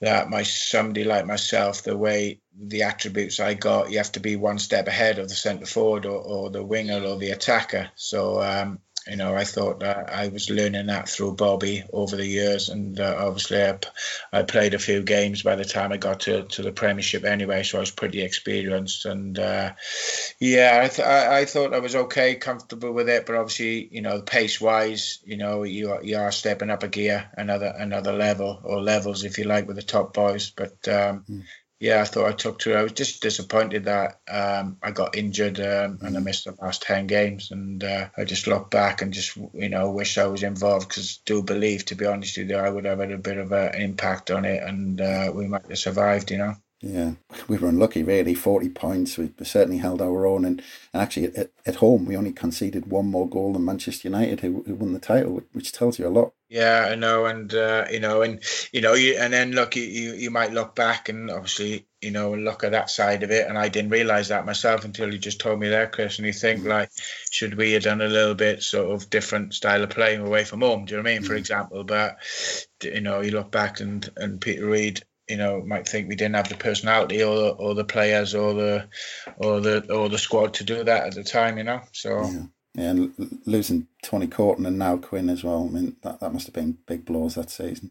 [0.00, 4.36] that my somebody like myself, the way the attributes I got, you have to be
[4.36, 7.90] one step ahead of the centre forward or, or the winger or the attacker.
[7.96, 12.26] So um, you know, I thought that I was learning that through Bobby over the
[12.26, 13.62] years, and uh, obviously
[14.32, 17.62] I, played a few games by the time I got to, to the Premiership anyway,
[17.62, 19.06] so I was pretty experienced.
[19.06, 19.72] And uh,
[20.38, 24.02] yeah, I, th- I, I thought I was okay, comfortable with it, but obviously, you
[24.02, 28.12] know, pace wise, you know, you are, you are stepping up a gear, another another
[28.12, 30.50] level or levels if you like with the top boys.
[30.50, 31.42] But um, mm
[31.80, 32.74] yeah, I thought I took to.
[32.74, 36.82] I was just disappointed that um, I got injured um, and I missed the last
[36.82, 40.42] ten games, and uh, I just look back and just you know wish I was
[40.42, 43.38] involved because do believe, to be honest with you, I would have had a bit
[43.38, 46.54] of an impact on it, and uh, we might have survived, you know.
[46.82, 47.12] Yeah,
[47.46, 48.32] we were unlucky, really.
[48.32, 49.18] 40 points.
[49.18, 50.46] We certainly held our own.
[50.46, 50.62] And,
[50.94, 54.62] and actually, at, at home, we only conceded one more goal than Manchester United, who,
[54.66, 56.32] who won the title, which tells you a lot.
[56.48, 57.26] Yeah, I know.
[57.26, 60.54] And, uh, you know, and, you know, you, and then look, you, you, you might
[60.54, 63.46] look back and obviously, you know, look at that side of it.
[63.46, 66.16] And I didn't realize that myself until you just told me there, Chris.
[66.16, 66.88] And you think, like,
[67.30, 70.62] should we have done a little bit sort of different style of playing away from
[70.62, 70.86] home?
[70.86, 71.24] Do you know what I mean?
[71.24, 71.38] For mm.
[71.38, 72.16] example, but,
[72.82, 76.36] you know, you look back and, and Peter Reid, you know might think we didn't
[76.36, 78.88] have the personality or the, or the players or the
[79.36, 81.58] or the or the squad to do that at the time.
[81.58, 82.22] You know, so.
[82.22, 82.42] Yeah.
[82.74, 85.66] Yeah, and losing Tony Coton and Niall Quinn as well.
[85.68, 87.90] I mean, that, that must have been big blows that season.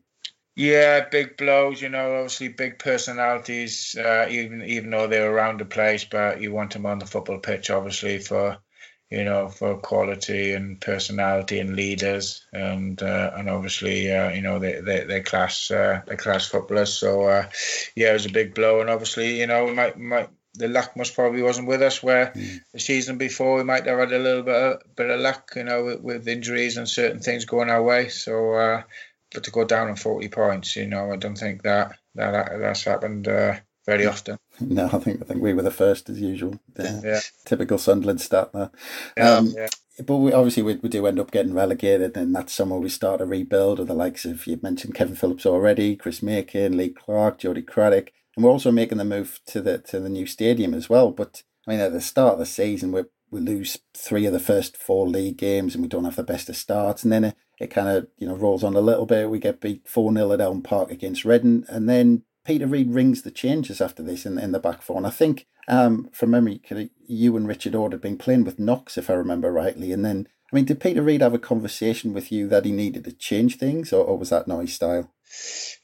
[0.56, 1.82] Yeah, big blows.
[1.82, 3.96] You know, obviously big personalities.
[3.98, 7.06] Uh, even even though they were around the place, but you want them on the
[7.06, 8.58] football pitch, obviously for
[9.10, 14.60] you know, for quality and personality and leaders, and uh, and obviously, uh, you know,
[14.60, 16.94] they they they class uh, they class footballers.
[16.94, 17.50] So uh,
[17.96, 20.96] yeah, it was a big blow, and obviously, you know, we might might the luck
[20.96, 22.04] most probably wasn't with us.
[22.04, 22.60] Where mm.
[22.72, 25.64] the season before we might have had a little bit of, bit of luck, you
[25.64, 28.10] know, with, with injuries and certain things going our way.
[28.10, 28.84] So, uh,
[29.34, 32.84] but to go down on forty points, you know, I don't think that that that's
[32.84, 34.38] happened uh, very often.
[34.70, 36.60] No, I think I think we were the first as usual.
[36.74, 37.20] The yeah.
[37.46, 38.72] Typical Sunderland stat there.
[39.18, 39.68] Yeah, um, yeah.
[40.06, 43.22] But we, obviously we, we do end up getting relegated, and that's summer we start
[43.22, 47.40] a rebuild of the likes of you mentioned Kevin Phillips already, Chris Makin, Lee Clark,
[47.40, 50.90] Jody Craddock, and we're also making the move to the to the new stadium as
[50.90, 51.12] well.
[51.12, 54.40] But I mean, at the start of the season, we we lose three of the
[54.40, 57.36] first four league games, and we don't have the best of starts, and then it,
[57.60, 59.30] it kind of you know rolls on a little bit.
[59.30, 63.22] We get beat four 0 at Elm Park against Reading, and then Peter Reid rings
[63.22, 64.98] the changes after this in, in the back four.
[64.98, 66.62] And I think, um, from memory,
[67.08, 69.92] you and Richard Ord had been playing with Knox, if I remember rightly.
[69.92, 73.04] And then, I mean, did Peter Reid have a conversation with you that he needed
[73.06, 75.14] to change things, or, or was that not his style?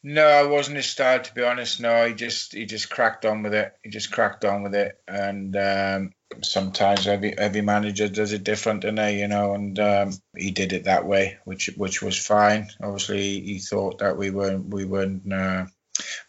[0.04, 1.80] No, it wasn't his style, to be honest.
[1.80, 3.74] No, he just he just cracked on with it.
[3.84, 8.84] He just cracked on with it, and um, sometimes every every manager does it different,
[8.86, 12.70] and they, you know, and um, he did it that way, which which was fine.
[12.82, 15.32] Obviously, he thought that we weren't we weren't.
[15.32, 15.66] Uh,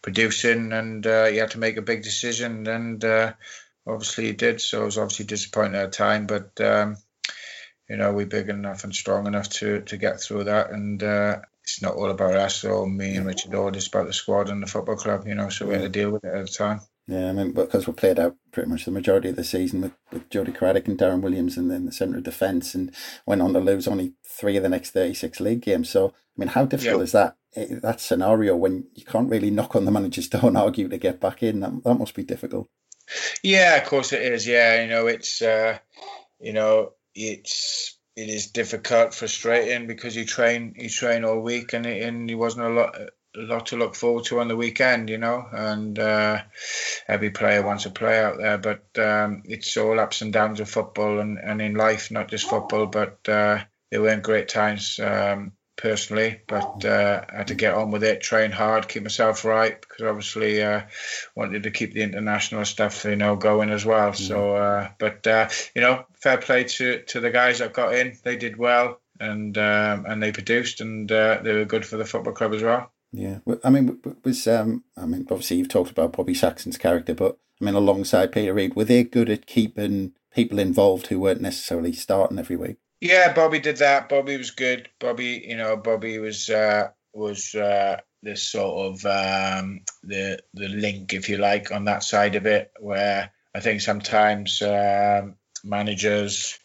[0.01, 3.33] producing, and uh, he had to make a big decision, and uh,
[3.87, 4.61] obviously he did.
[4.61, 6.97] So I was obviously disappointed at the time, but um,
[7.89, 11.39] you know we're big enough and strong enough to to get through that, and uh,
[11.63, 13.75] it's not all about us or me and Richard Ord.
[13.75, 15.49] It's about the squad and the football club, you know.
[15.49, 16.81] So we had to deal with it at the time.
[17.07, 19.93] Yeah, I mean, because we played out pretty much the majority of the season with,
[20.11, 22.93] with Jody Craddock and Darren Williams in, in the centre of defence and
[23.25, 25.89] went on to lose only three of the next 36 league games.
[25.89, 29.85] So, I mean, how difficult is that, that scenario when you can't really knock on
[29.85, 31.61] the manager's door and argue to get back in?
[31.61, 32.67] That, that must be difficult.
[33.43, 34.47] Yeah, of course it is.
[34.47, 35.77] Yeah, you know, it's, uh,
[36.39, 41.85] you know, it's, it is difficult, frustrating because you train, you train all week and,
[41.85, 42.95] it, and it wasn't a lot,
[43.35, 46.41] a lot to look forward to on the weekend, you know, and uh,
[47.07, 50.69] every player wants to play out there, but um, it's all ups and downs of
[50.69, 53.59] football and, and in life, not just football, but uh,
[53.91, 58.21] there weren't great times, um, personally, but uh, I had to get on with it,
[58.21, 60.81] train hard, keep myself right, because obviously uh,
[61.35, 64.11] wanted to keep the international stuff, you know, going as well.
[64.11, 64.15] Mm.
[64.15, 68.17] So, uh, but uh, you know, fair play to to the guys that got in.
[68.23, 72.05] They did well, and um, and they produced, and uh, they were good for the
[72.05, 72.91] football club as well.
[73.13, 77.37] Yeah, I mean, was um, I mean, obviously you've talked about Bobby Saxton's character, but
[77.61, 81.93] I mean, alongside Peter Reid, were they good at keeping people involved who weren't necessarily
[81.93, 82.77] starting every week?
[82.99, 84.09] Yeah, Bobby did that.
[84.09, 84.89] Bobby was good.
[84.99, 91.13] Bobby, you know, Bobby was uh, was uh, the sort of um, the the link,
[91.13, 96.57] if you like, on that side of it, where I think sometimes um, managers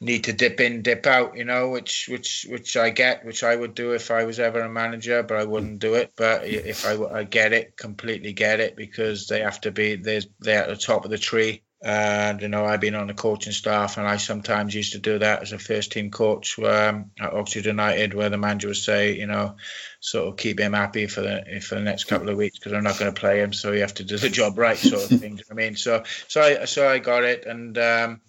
[0.00, 3.54] need to dip in, dip out, you know, which which which I get, which I
[3.54, 6.12] would do if I was ever a manager, but I wouldn't do it.
[6.16, 10.28] But if I, I get it, completely get it, because they have to be there's
[10.40, 11.62] they're at the top of the tree.
[11.86, 15.18] And you know, I've been on the coaching staff, and I sometimes used to do
[15.18, 19.18] that as a first team coach um, at Oxford United, where the manager would say,
[19.18, 19.56] you know,
[20.00, 22.84] sort of keep him happy for the for the next couple of weeks because I'm
[22.84, 25.20] not going to play him, so you have to do the job right, sort of
[25.20, 25.42] thing.
[25.50, 28.22] I mean, so so I so I got it, and um,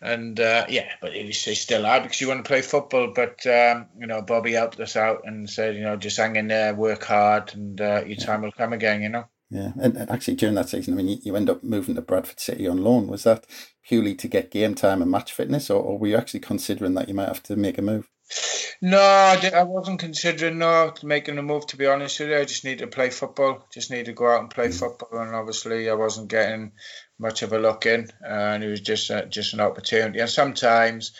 [0.00, 3.12] and uh, yeah, but it was still hard because you want to play football.
[3.12, 6.46] But um, you know, Bobby helped us out and said, you know, just hang in
[6.46, 9.02] there, work hard, and uh, your time will come again.
[9.02, 9.24] You know.
[9.52, 12.00] Yeah, and, and, actually during that season, I mean, you, you, end up moving to
[12.00, 13.06] Bradford City on loan.
[13.06, 13.46] Was that
[13.86, 17.06] purely to get game time and match fitness, or, or were you actually considering that
[17.06, 18.08] you might have to make a move?
[18.80, 21.66] No, I, I wasn't considering no making a move.
[21.66, 23.68] To be honest with you, I just needed to play football.
[23.70, 24.78] Just needed to go out and play mm.
[24.78, 26.72] football, and obviously, I wasn't getting
[27.18, 30.18] much of a look in, and it was just uh, just an opportunity.
[30.18, 31.12] And sometimes,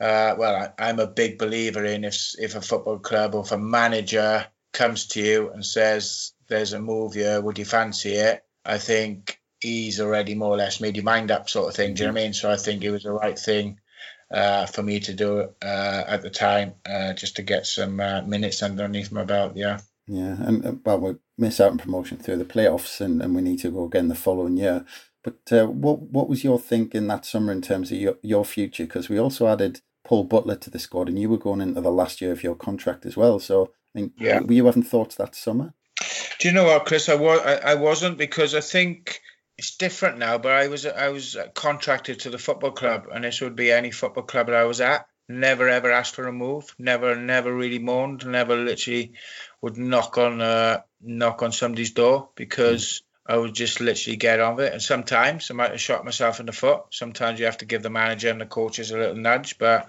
[0.00, 3.50] uh, well, I, am a big believer in if if a football club or if
[3.50, 8.44] a manager comes to you and says there's a move here, would you fancy it?
[8.64, 11.94] I think he's already more or less made your mind up, sort of thing.
[11.94, 12.34] Do you know what I mean?
[12.34, 13.80] So I think it was the right thing
[14.30, 18.22] uh, for me to do uh, at the time, uh, just to get some uh,
[18.22, 19.56] minutes underneath my belt.
[19.56, 19.80] Yeah.
[20.06, 23.42] Yeah, and uh, well, we miss out on promotion through the playoffs, and, and we
[23.42, 24.84] need to go again the following year.
[25.22, 28.84] But uh, what what was your thinking that summer in terms of your, your future?
[28.84, 31.92] Because we also added Paul Butler to the squad, and you were going into the
[31.92, 33.38] last year of your contract as well.
[33.38, 34.40] So, I mean, yeah.
[34.40, 35.74] were you having thoughts that summer?
[36.38, 37.08] Do you know what, Chris?
[37.08, 39.20] I was I, I wasn't because I think
[39.58, 40.38] it's different now.
[40.38, 43.90] But I was I was contracted to the football club, and this would be any
[43.90, 45.06] football club that I was at.
[45.28, 46.74] Never ever asked for a move.
[46.78, 48.26] Never never really moaned.
[48.26, 49.12] Never literally
[49.60, 53.02] would knock on uh, knock on somebody's door because.
[53.30, 54.72] I would just literally get on with it.
[54.72, 56.86] And sometimes I might have shot myself in the foot.
[56.90, 59.56] Sometimes you have to give the manager and the coaches a little nudge.
[59.56, 59.88] But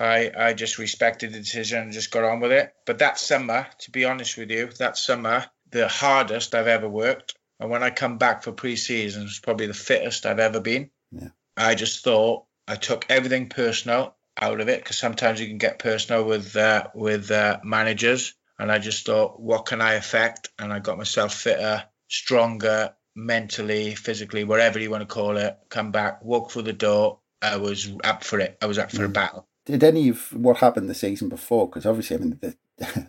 [0.00, 2.74] I, I just respected the decision and just got on with it.
[2.84, 7.36] But that summer, to be honest with you, that summer, the hardest I've ever worked.
[7.60, 10.90] And when I come back for pre-season, it's probably the fittest I've ever been.
[11.12, 11.28] Yeah.
[11.56, 15.78] I just thought I took everything personal out of it because sometimes you can get
[15.78, 18.34] personal with uh, with uh, managers.
[18.58, 20.48] And I just thought, what can I affect?
[20.58, 25.90] And I got myself fitter stronger mentally, physically, whatever you want to call it, come
[25.90, 27.18] back, walk through the door.
[27.40, 28.56] I was up for it.
[28.62, 29.06] I was up for mm.
[29.06, 29.48] a battle.
[29.66, 31.68] Did any of what happened the season before?
[31.68, 32.56] Because obviously, I mean, the,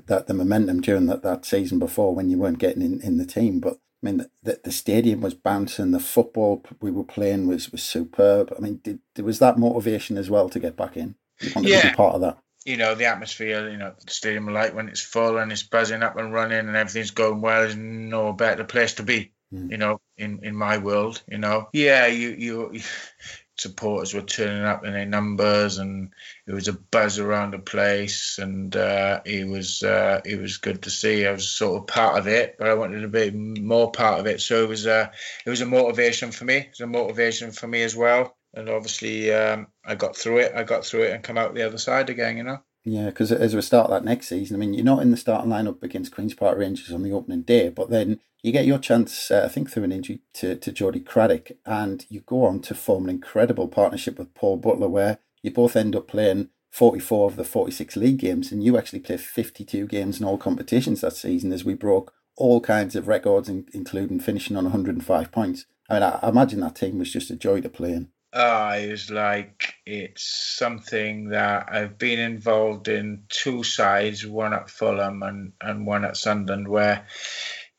[0.08, 3.26] that the momentum during that, that season before when you weren't getting in, in the
[3.26, 5.92] team, but I mean, the, the stadium was bouncing.
[5.92, 8.54] The football we were playing was was superb.
[8.56, 11.16] I mean, did, there was that motivation as well to get back in?
[11.62, 15.02] yeah, part of that you know, the atmosphere, you know, the stadium light when it's
[15.02, 18.96] full and it's buzzing up and running and everything's going well is no better place
[18.96, 19.70] to be, mm.
[19.70, 21.68] you know, in, in my world, you know.
[21.74, 22.80] Yeah, you, you,
[23.58, 26.12] supporters were turning up in their numbers and
[26.48, 30.84] it was a buzz around the place and uh, it was uh, it was good
[30.84, 31.28] to see.
[31.28, 34.26] I was sort of part of it, but I wanted to be more part of
[34.26, 34.42] it.
[34.42, 35.12] So it was a
[35.46, 36.56] it was a motivation for me.
[36.56, 40.54] It was a motivation for me as well and obviously um, I got through it.
[40.56, 42.38] I got through it and come out the other side again.
[42.38, 42.60] You know.
[42.86, 45.52] Yeah, because as we start that next season, I mean, you're not in the starting
[45.52, 49.32] lineup against Queens Park Rangers on the opening day, but then you get your chance,
[49.32, 52.76] uh, I think, through an injury to, to Jody Craddock, and you go on to
[52.76, 57.36] form an incredible partnership with Paul Butler, where you both end up playing 44 of
[57.38, 61.54] the 46 league games, and you actually play 52 games in all competitions that season
[61.54, 65.66] as we broke all kinds of records, including finishing on 105 points.
[65.90, 68.10] I mean, I, I imagine that team was just a joy to play in.
[68.34, 74.72] Uh, it was like it's something that I've been involved in two sides, one at
[74.72, 77.06] Fulham and, and one at Sunderland, where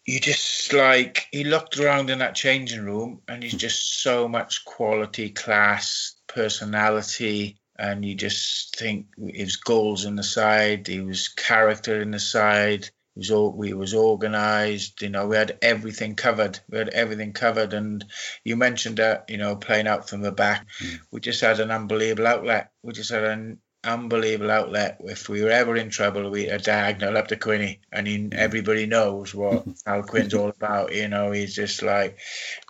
[0.06, 4.64] you just like he looked around in that changing room and he's just so much
[4.64, 12.00] quality, class, personality, and you just think his goals in the side, he was character
[12.00, 16.78] in the side, was all we was organized you know we had everything covered we
[16.78, 18.04] had everything covered and
[18.44, 20.98] you mentioned that you know playing out from the back mm.
[21.10, 24.98] we just had an unbelievable outlet we just had an unbelievable outlet.
[25.00, 28.86] If we were ever in trouble, we a diagonal up to Quinny, and he, everybody
[28.86, 30.94] knows what Niall Quinn's all about.
[30.94, 32.18] You know, he's just like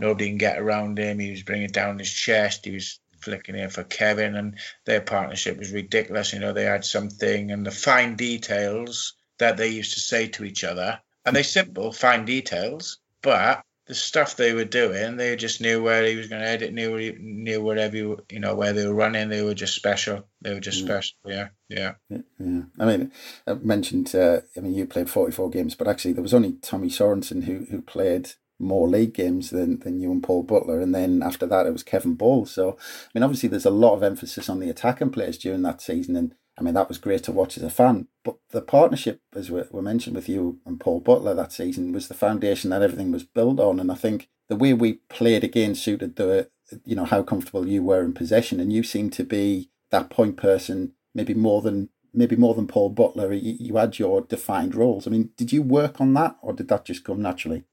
[0.00, 1.18] nobody can get around him.
[1.18, 2.64] He was bringing down his chest.
[2.64, 6.32] He was flicking in for Kevin, and their partnership was ridiculous.
[6.32, 10.44] You know, they had something, and the fine details that they used to say to
[10.44, 15.60] each other, and they simple fine details, but the stuff they were doing, they just
[15.60, 18.86] knew where he was going to edit, knew knew wherever you, you know where they
[18.86, 19.28] were running.
[19.28, 20.26] They were just special.
[20.40, 20.84] They were just yeah.
[20.86, 21.16] special.
[21.26, 21.92] Yeah, yeah.
[22.08, 22.62] Yeah.
[22.78, 23.12] I mean,
[23.46, 24.14] I mentioned.
[24.14, 27.44] Uh, I mean, you played forty four games, but actually there was only Tommy Sorensen
[27.44, 31.46] who who played more league games than than you and Paul Butler, and then after
[31.46, 32.46] that it was Kevin Ball.
[32.46, 35.82] So, I mean, obviously there's a lot of emphasis on the attacking players during that
[35.82, 38.08] season, and I mean, that was great to watch as a fan.
[38.24, 42.08] But the partnership, as we, we mentioned with you and Paul Butler that season, was
[42.08, 43.80] the foundation that everything was built on.
[43.80, 46.48] And I think the way we played again suited the,
[46.84, 48.60] you know, how comfortable you were in possession.
[48.60, 52.90] And you seemed to be that point person, maybe more than maybe more than Paul
[52.90, 53.32] Butler.
[53.32, 55.06] You, you had your defined roles.
[55.06, 57.64] I mean, did you work on that, or did that just come naturally?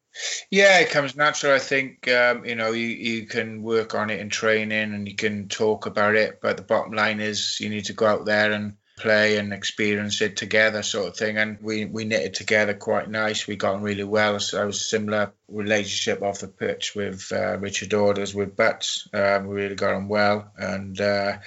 [0.50, 1.54] Yeah, it comes natural.
[1.54, 5.16] I think um, you know you, you can work on it in training and you
[5.16, 8.52] can talk about it, but the bottom line is you need to go out there
[8.52, 11.38] and play and experience it together, sort of thing.
[11.38, 13.48] And we we knitted together quite nice.
[13.48, 14.40] We got on really well.
[14.40, 19.08] So I was similar relationship off the pitch with uh, Richard Orders with Butts.
[19.14, 21.38] Um, we really got on well, and uh,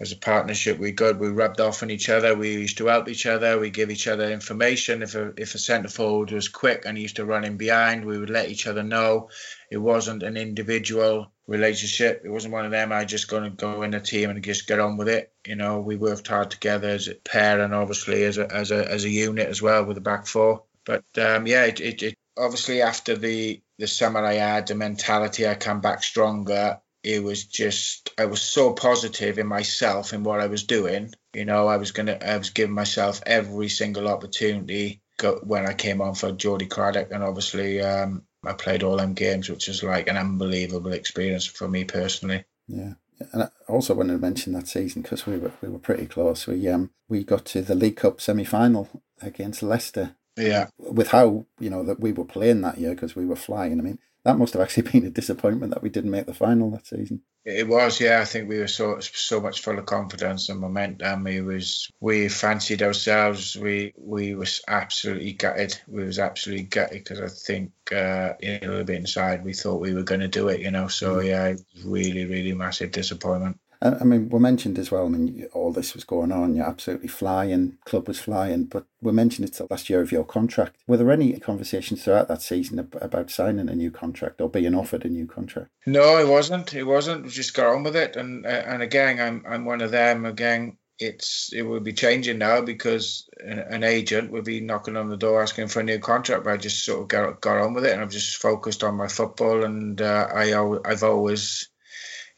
[0.00, 1.20] as a partnership, we good.
[1.20, 2.34] We rubbed off on each other.
[2.34, 3.58] We used to help each other.
[3.58, 5.02] We give each other information.
[5.02, 8.18] If a if a centre forward was quick and used to run in behind, we
[8.18, 9.28] would let each other know.
[9.74, 12.22] It wasn't an individual relationship.
[12.24, 12.92] It wasn't one of them.
[12.92, 15.32] I just going to go in a team and just get on with it.
[15.44, 18.88] You know, we worked hard together as a pair and obviously as a as a
[18.88, 20.62] as a unit as well with the back four.
[20.84, 25.48] But um, yeah, it, it, it obviously after the the summer I had, the mentality
[25.48, 26.78] I come back stronger.
[27.02, 31.12] It was just I was so positive in myself and what I was doing.
[31.34, 35.00] You know, I was gonna I was giving myself every single opportunity
[35.42, 39.48] when I came on for Jody Craddock, and obviously um, I played all them games,
[39.48, 42.44] which was like an unbelievable experience for me personally.
[42.66, 42.94] Yeah.
[43.32, 46.46] And I also wanted to mention that season because we were we were pretty close.
[46.46, 48.88] We um we got to the League Cup semi final
[49.22, 50.16] against Leicester.
[50.36, 50.68] Yeah.
[50.78, 53.78] With how you know that we were playing that year because we were flying.
[53.78, 56.70] I mean, that must have actually been a disappointment that we didn't make the final
[56.70, 57.22] that season.
[57.44, 58.20] It was, yeah.
[58.20, 61.24] I think we were so so much full of confidence and momentum.
[61.24, 63.54] We was we fancied ourselves.
[63.54, 65.78] We we was absolutely gutted.
[65.86, 69.52] We was absolutely gutted because I think uh, you know a little bit inside we
[69.52, 70.60] thought we were going to do it.
[70.60, 71.26] You know, so mm.
[71.26, 71.54] yeah,
[71.84, 73.60] really really massive disappointment.
[73.84, 75.04] I mean, we mentioned as well.
[75.04, 76.56] I mean, all this was going on.
[76.56, 77.76] You're absolutely flying.
[77.84, 80.76] Club was flying, but we mentioned it's the last year of your contract.
[80.86, 85.04] Were there any conversations throughout that season about signing a new contract or being offered
[85.04, 85.70] a new contract?
[85.86, 86.72] No, it wasn't.
[86.72, 87.24] It wasn't.
[87.24, 88.16] We just got on with it.
[88.16, 90.24] And and again, I'm I'm one of them.
[90.24, 95.08] Again, it's it will be changing now because an, an, agent will be knocking on
[95.08, 96.44] the door asking for a new contract.
[96.44, 98.96] But I just sort of got got on with it, and I've just focused on
[98.96, 99.62] my football.
[99.62, 100.54] And uh, I
[100.84, 101.68] I've always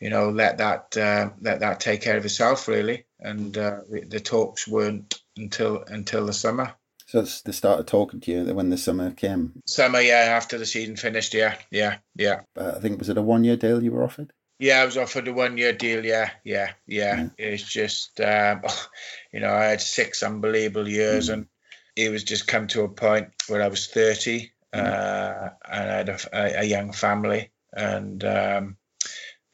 [0.01, 3.05] you know, let that uh, let that take care of itself really.
[3.19, 6.75] And uh, the talks weren't until until the summer.
[7.07, 9.63] So it's, they started talking to you when the summer came.
[9.67, 12.41] Summer, yeah, after the season finished, yeah, yeah, yeah.
[12.59, 14.33] Uh, I think was it a one year deal you were offered?
[14.59, 16.05] Yeah, I was offered a one year deal.
[16.05, 17.17] Yeah, yeah, yeah.
[17.17, 17.33] Mm.
[17.39, 18.63] It's just, um,
[19.33, 21.35] you know, I had six unbelievable years, mm.
[21.35, 21.47] and
[21.95, 24.81] it was just come to a point where I was thirty, mm.
[24.81, 28.77] uh, and I had a, a, young family, and um,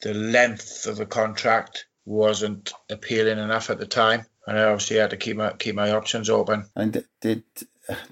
[0.03, 5.11] the length of the contract wasn't appealing enough at the time, and I obviously had
[5.11, 6.65] to keep my keep my options open.
[6.77, 7.45] And did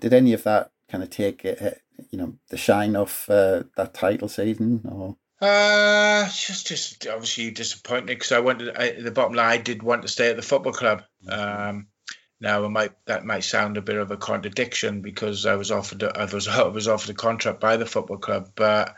[0.01, 4.29] did any of that kind of take you know the shine off uh, that title
[4.29, 5.17] season or?
[5.41, 9.53] Uh, just just obviously disappointed because I wanted I, the bottom line.
[9.53, 11.03] I did want to stay at the football club.
[11.29, 11.89] Um,
[12.41, 16.03] now, it might that might sound a bit of a contradiction because I was offered
[16.03, 18.95] I was I was offered a contract by the football club, but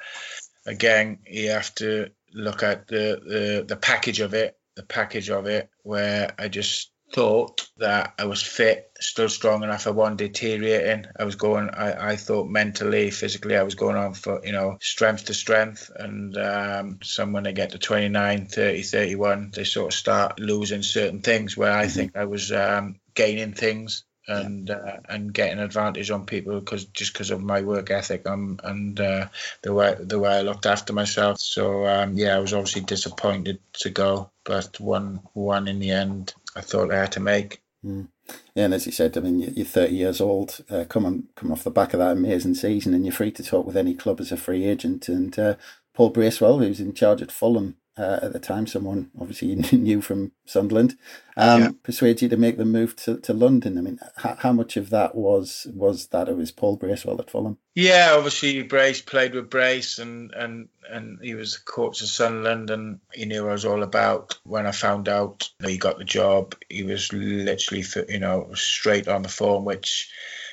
[0.67, 5.47] again, you have to look at the, the the package of it, the package of
[5.47, 9.87] it, where I just thought that I was fit, still strong enough.
[9.87, 11.07] I wasn't deteriorating.
[11.19, 11.71] I was going.
[11.71, 15.91] I, I thought mentally, physically, I was going on for you know strength to strength.
[15.95, 20.83] And um, some when they get to 29, 30, 31, they sort of start losing
[20.83, 21.57] certain things.
[21.57, 21.95] Where I mm-hmm.
[21.95, 27.13] think I was um, gaining things and uh, and getting advantage on people because just
[27.13, 29.29] because of my work ethic um, and uh,
[29.63, 31.41] the way the way I looked after myself.
[31.41, 36.35] So um, yeah, I was obviously disappointed to go, but one one in the end,
[36.57, 37.63] I thought I had to make.
[37.85, 38.09] Mm.
[38.55, 41.65] Yeah, and as you said, I mean, you're 30 years old, uh, coming come off
[41.65, 44.31] the back of that amazing season, and you're free to talk with any club as
[44.31, 45.09] a free agent.
[45.09, 45.57] And uh,
[45.93, 50.01] Paul Bracewell, who's in charge at Fulham, uh, at the time, someone obviously you knew
[50.01, 50.97] from Sunderland,
[51.37, 51.71] um, yeah.
[51.83, 53.77] persuade you to make the move to, to London.
[53.77, 57.31] I mean, how, how much of that was was that it was Paul Bracewell at
[57.31, 57.59] Fulham?
[57.75, 62.71] Yeah, obviously Brace played with Brace, and and and he was the coach of Sunderland,
[62.71, 64.39] and he knew what I was all about.
[64.45, 69.09] When I found out that he got the job, he was literally, you know, straight
[69.09, 70.11] on the phone, which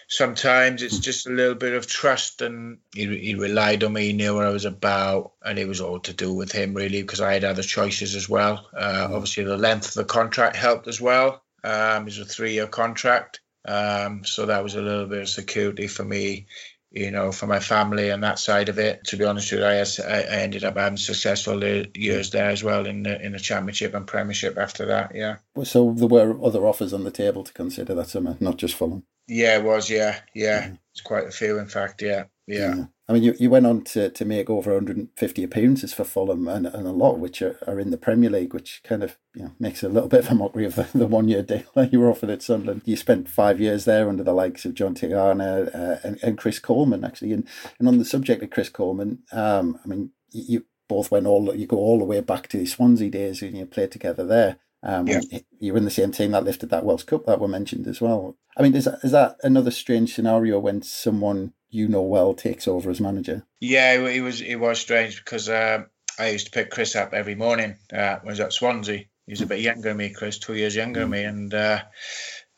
[0.10, 4.14] sometimes it's just a little bit of trust and he, he relied on me he
[4.14, 7.22] knew what i was about and it was all to do with him really because
[7.22, 9.16] i had other choices as well uh, mm.
[9.16, 13.40] obviously the length of the contract helped as well um, it was a three-year contract
[13.68, 16.48] um, so that was a little bit of security for me
[16.92, 19.04] you know, for my family and that side of it.
[19.06, 22.88] To be honest with you, I, I ended up having successful years there as well
[22.88, 25.12] in the in the championship and premiership after that.
[25.14, 25.38] Yeah.
[25.64, 29.04] So there were other offers on the table to consider that summer, not just Fulham.
[29.30, 29.90] Yeah, it was.
[29.90, 30.72] Yeah, yeah.
[30.92, 32.02] It's quite a few, in fact.
[32.02, 32.76] Yeah, yeah.
[32.76, 32.86] yeah.
[33.08, 36.68] I mean, you, you went on to, to make over 150 appearances for Fulham, and,
[36.68, 39.44] and a lot of which are, are in the Premier League, which kind of you
[39.44, 41.92] know, makes a little bit of a mockery of the, the one year deal that
[41.92, 42.84] you were offered at Sunderland.
[42.86, 46.60] You spent five years there under the likes of Jean Tigana uh, and, and Chris
[46.60, 47.34] Coleman, actually.
[47.34, 47.48] And,
[47.80, 51.56] and on the subject of Chris Coleman, um, I mean, you, you both went all,
[51.56, 54.58] you go all the way back to the Swansea days and you played together there.
[54.82, 55.22] Um, yeah.
[55.60, 58.00] You were in the same team that lifted that Welsh Cup that were mentioned as
[58.00, 58.38] well.
[58.58, 62.68] I mean, is that, is that another strange scenario when someone you know well takes
[62.68, 63.46] over as manager?
[63.60, 65.84] Yeah, it was it was strange because uh,
[66.18, 69.06] I used to pick Chris up every morning uh, when I was at Swansea.
[69.26, 71.82] He was a bit younger than me, Chris, two years younger than me, and uh,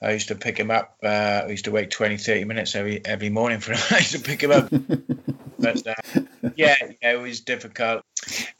[0.02, 0.98] I used to pick him up.
[1.04, 3.80] Uh, I used to wait 20, 30 minutes every every morning for him.
[3.92, 4.70] I used to pick him up.
[5.60, 6.22] but uh,
[6.56, 8.04] yeah, yeah, it was difficult.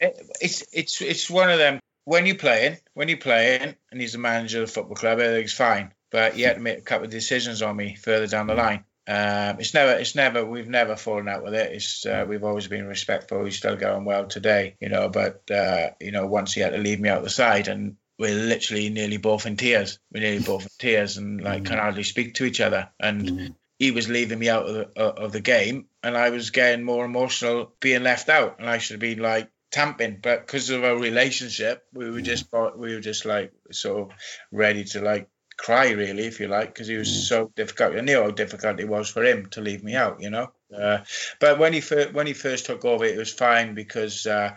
[0.00, 4.12] It, it's it's it's one of them when you're playing, when you're playing, and he's
[4.12, 5.92] the manager of the football club, everything's fine.
[6.10, 8.84] But he had to make a couple of decisions on me further down the line.
[9.06, 11.72] Um, it's never, it's never, we've never fallen out with it.
[11.72, 13.44] It's, uh, we've always been respectful.
[13.44, 15.08] He's still going well today, you know.
[15.08, 18.34] But uh, you know, once he had to leave me out the side, and we're
[18.34, 19.98] literally nearly both in tears.
[20.12, 22.90] We're nearly both in tears, and like can hardly speak to each other.
[23.00, 23.54] And mm.
[23.78, 27.04] he was leaving me out of the, of the game, and I was getting more
[27.04, 30.96] emotional being left out, and I should have been like, tamping, but because of our
[30.96, 32.46] relationship, we were just
[32.76, 34.16] we were just like sort of
[34.52, 37.28] ready to like cry, really, if you like, because he was mm.
[37.28, 37.96] so difficult.
[37.96, 40.52] I knew how difficult it was for him to leave me out, you know.
[40.74, 40.98] Uh,
[41.40, 44.56] but when he first when he first took over, it was fine because uh,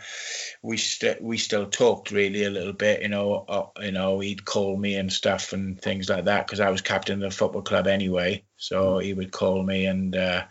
[0.61, 3.01] we st- we still talked really a little bit.
[3.01, 6.59] You know, uh, you know, he'd call me and stuff and things like that because
[6.59, 8.43] I was captain of the football club anyway.
[8.57, 10.45] So he would call me and uh,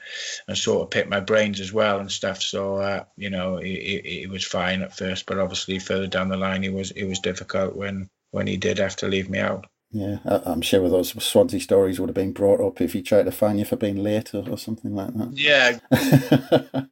[0.49, 2.43] and sort of pick my brains as well and stuff.
[2.43, 6.29] So uh, you know, it, it, it was fine at first, but obviously further down
[6.29, 9.39] the line, it was it was difficult when when he did have to leave me
[9.39, 9.67] out.
[9.95, 13.33] Yeah, I'm sure those Swansea stories would have been brought up if he tried to
[13.33, 15.31] fine you for being late or, or something like that.
[15.35, 15.79] Yeah.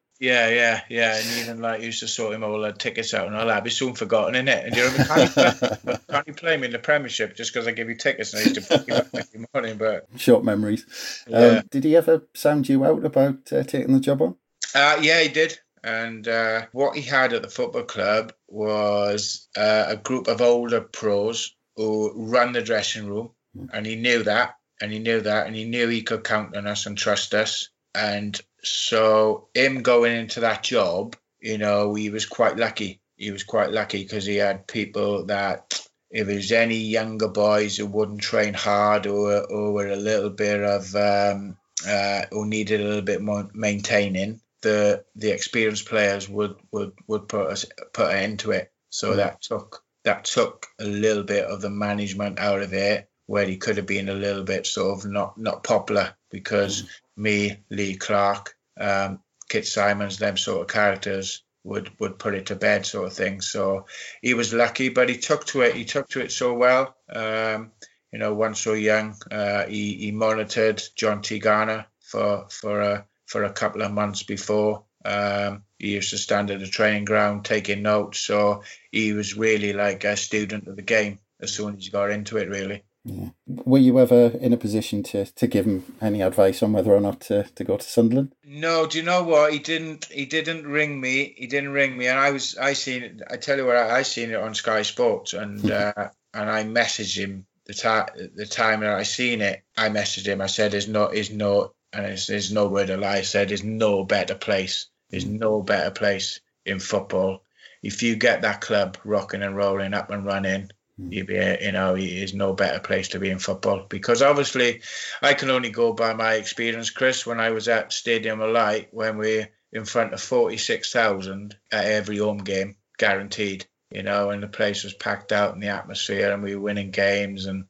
[0.20, 1.16] yeah, yeah, yeah.
[1.16, 3.57] And even like used to sort him all the tickets out and all that.
[3.57, 4.66] I'd be soon forgotten, in it?
[4.66, 7.66] And you know, can't, you play, can't you play me in the Premiership just because
[7.66, 9.78] I give you tickets and I used to pick you up every morning?
[9.78, 10.86] But short memories.
[11.26, 11.38] Yeah.
[11.38, 14.36] Um, did he ever sound you out about uh, taking the job on?
[14.76, 15.59] Uh, yeah, he did.
[15.82, 20.80] And uh, what he had at the football club was uh, a group of older
[20.80, 23.31] pros who ran the dressing room,
[23.73, 26.66] and he knew that, and he knew that, and he knew he could count on
[26.66, 27.68] us and trust us.
[27.95, 33.01] And so, him going into that job, you know, he was quite lucky.
[33.16, 37.87] He was quite lucky because he had people that, if there's any younger boys who
[37.87, 41.57] wouldn't train hard or, or were a little bit of, um,
[41.87, 47.29] uh, who needed a little bit more maintaining, the the experienced players would would would
[47.29, 48.73] put us put an end to it.
[48.89, 49.16] So mm.
[49.16, 53.57] that took that took a little bit of the management out of it, where he
[53.57, 56.88] could have been a little bit sort of not not popular because mm.
[57.16, 62.57] me, Lee Clark, um, Kit Symons, them sort of characters would would put it to
[62.57, 63.40] bed, sort of thing.
[63.40, 63.86] So
[64.20, 65.74] he was lucky, but he took to it.
[65.74, 66.96] He took to it so well.
[67.09, 67.72] Um,
[68.12, 73.44] you know, once so young, uh, he he monitored Jean Tigana for for a for
[73.44, 74.84] a couple of months before.
[75.05, 78.62] Um, he used to stand at the training ground taking notes, so
[78.93, 82.37] he was really like a student of the game as soon as he got into
[82.37, 82.49] it.
[82.49, 82.85] Really.
[83.05, 83.30] Yeah.
[83.49, 87.01] Were you ever in a position to, to give him any advice on whether or
[87.01, 88.33] not to, to go to Sunderland?
[88.45, 89.53] No, do you know what?
[89.53, 90.05] He didn't.
[90.05, 91.35] He didn't ring me.
[91.37, 92.57] He didn't ring me, and I was.
[92.57, 93.22] I seen it.
[93.28, 93.76] I tell you what.
[93.76, 98.07] I, I seen it on Sky Sports, and uh, and I messaged him the time
[98.37, 99.64] the time that I seen it.
[99.76, 100.41] I messaged him.
[100.41, 103.49] I said, "There's no, is no, and it's, there's no word of lie." I said,
[103.49, 107.44] "There's no better place there's no better place in football.
[107.82, 111.12] If you get that club rocking and rolling, up and running, hmm.
[111.12, 113.86] you be, you know, there's no better place to be in football.
[113.88, 114.82] Because obviously,
[115.20, 117.26] I can only go by my experience, Chris.
[117.26, 121.56] When I was at Stadium of Light, when we're in front of forty six thousand
[121.70, 123.66] at every home game, guaranteed.
[123.92, 126.90] you know, and the place was packed out in the atmosphere, and we were winning
[126.90, 127.66] games, and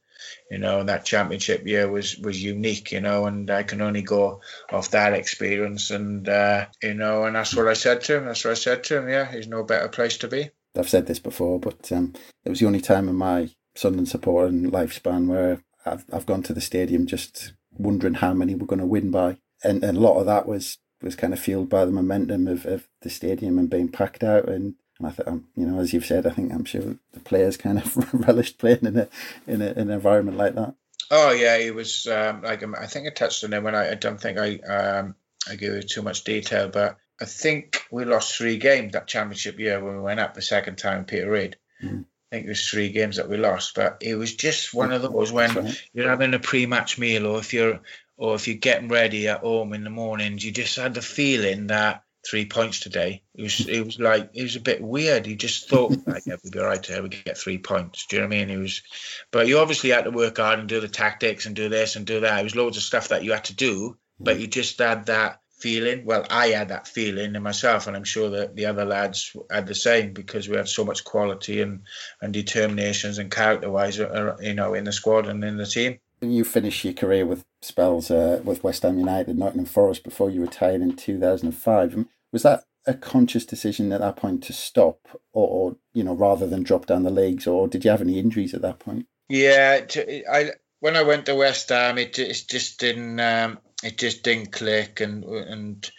[0.51, 4.41] you know, that championship year was was unique, you know, and I can only go
[4.71, 8.27] off that experience, and uh, you know, and that's what I said to him.
[8.27, 9.09] That's what I said to him.
[9.09, 10.51] Yeah, he's no better place to be.
[10.77, 12.15] I've said this before, but um,
[12.45, 16.53] it was the only time in my Sunderland supporting lifespan where I've I've gone to
[16.53, 20.19] the stadium just wondering how many we're going to win by, and, and a lot
[20.19, 23.69] of that was was kind of fueled by the momentum of, of the stadium and
[23.69, 26.53] being packed out and and I think, um, you know, as you've said, I think
[26.53, 29.09] I'm sure the players kind of relished playing in a
[29.47, 30.75] in, a, in an environment like that.
[31.11, 33.93] Oh yeah, it was um, like um, I think I touched on it when I,
[33.93, 35.15] I don't think I um,
[35.49, 39.59] I gave it too much detail, but I think we lost three games that championship
[39.59, 41.05] year when we went up the second time.
[41.05, 41.57] Peter Reid.
[41.83, 42.05] Mm.
[42.31, 45.03] I think it was three games that we lost, but it was just one of
[45.03, 45.83] those when right.
[45.93, 47.81] you're having a pre-match meal, or if you're
[48.17, 51.67] or if you're getting ready at home in the mornings, you just had the feeling
[51.67, 53.23] that three points today.
[53.35, 55.27] It was it was like it was a bit weird.
[55.27, 57.01] He just thought like, yeah, we'd be all right today.
[57.01, 58.07] We get three points.
[58.07, 58.51] Do you know what I mean?
[58.51, 58.83] It was,
[59.31, 62.07] but you obviously had to work hard and do the tactics and do this and
[62.07, 62.41] do that.
[62.41, 65.41] It was loads of stuff that you had to do, but you just had that
[65.63, 66.05] feeling.
[66.05, 69.67] Well, I had that feeling in myself, and I'm sure that the other lads had
[69.67, 71.83] the same because we had so much quality and
[72.21, 75.99] and determinations and character wise, uh, you know, in the squad and in the team.
[76.23, 80.41] You finished your career with spells uh, with West Ham United, Nottingham Forest before you
[80.41, 82.07] retired in 2005.
[82.33, 86.63] Was that a conscious decision at that point to stop, or, you know, rather than
[86.63, 89.07] drop down the leagues, or did you have any injuries at that point?
[89.29, 89.85] Yeah,
[90.31, 94.53] I when I went to West Ham, it, it just didn't um, it just didn't
[94.53, 95.91] click, and and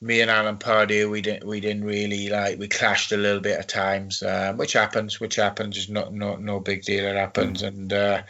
[0.00, 3.58] me and Alan Pardew, we didn't we didn't really like we clashed a little bit
[3.58, 7.04] at times, um, which happens, which happens is not no no big deal.
[7.04, 7.68] It happens, mm.
[7.68, 8.22] and uh,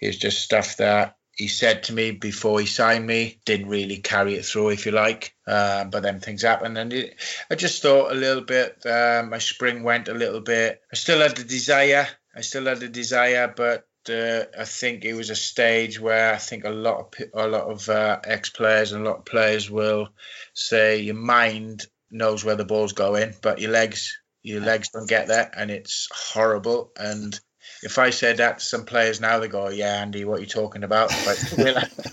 [0.00, 3.40] it's just stuff that he said to me before he signed me.
[3.46, 7.16] Didn't really carry it through, if you like, uh, but then things happened, and it,
[7.50, 8.84] I just thought a little bit.
[8.84, 10.82] Uh, my spring went a little bit.
[10.92, 12.06] I still had the desire.
[12.36, 16.38] I still had the desire, but uh, I think it was a stage where I
[16.38, 19.70] think a lot of a lot of uh, ex players and a lot of players
[19.70, 20.08] will
[20.52, 25.26] say your mind knows where the ball's going, but your legs your legs don't get
[25.26, 26.92] there, and it's horrible.
[26.98, 27.38] And
[27.82, 30.46] if I said that to some players now, they go, "Yeah, Andy, what are you
[30.46, 31.54] talking about?" But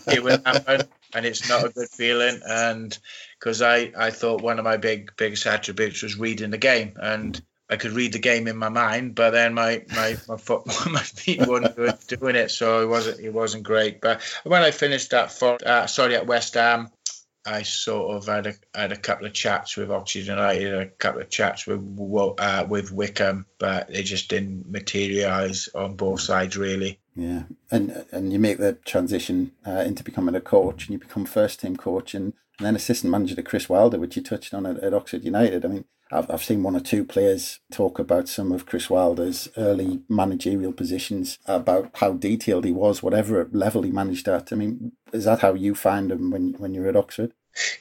[0.08, 2.42] it will, happen, and it's not a good feeling.
[2.46, 2.98] And
[3.39, 7.42] because I I thought one of my big biggest attributes was reading the game and
[7.72, 11.00] I could read the game in my mind, but then my my my foot my
[11.00, 11.76] feet weren't
[12.08, 14.02] doing it, so it wasn't it wasn't great.
[14.02, 16.90] But when I finished that for uh, sorry at West Ham,
[17.46, 21.22] I sort of had a had a couple of chats with Oxford United, a couple
[21.22, 21.80] of chats with
[22.38, 27.00] uh, with Wycombe, but they just didn't materialise on both sides really.
[27.16, 31.26] Yeah, and and you make the transition uh, into becoming a coach, and you become
[31.26, 34.66] first team coach, and, and then assistant manager to Chris Wilder, which you touched on
[34.66, 35.66] at, at Oxford United.
[35.66, 39.47] I mean, I've, I've seen one or two players talk about some of Chris Wilder's
[39.58, 44.52] early managerial positions, about how detailed he was, whatever level he managed at.
[44.52, 47.34] I mean, is that how you find him when, when you're at Oxford?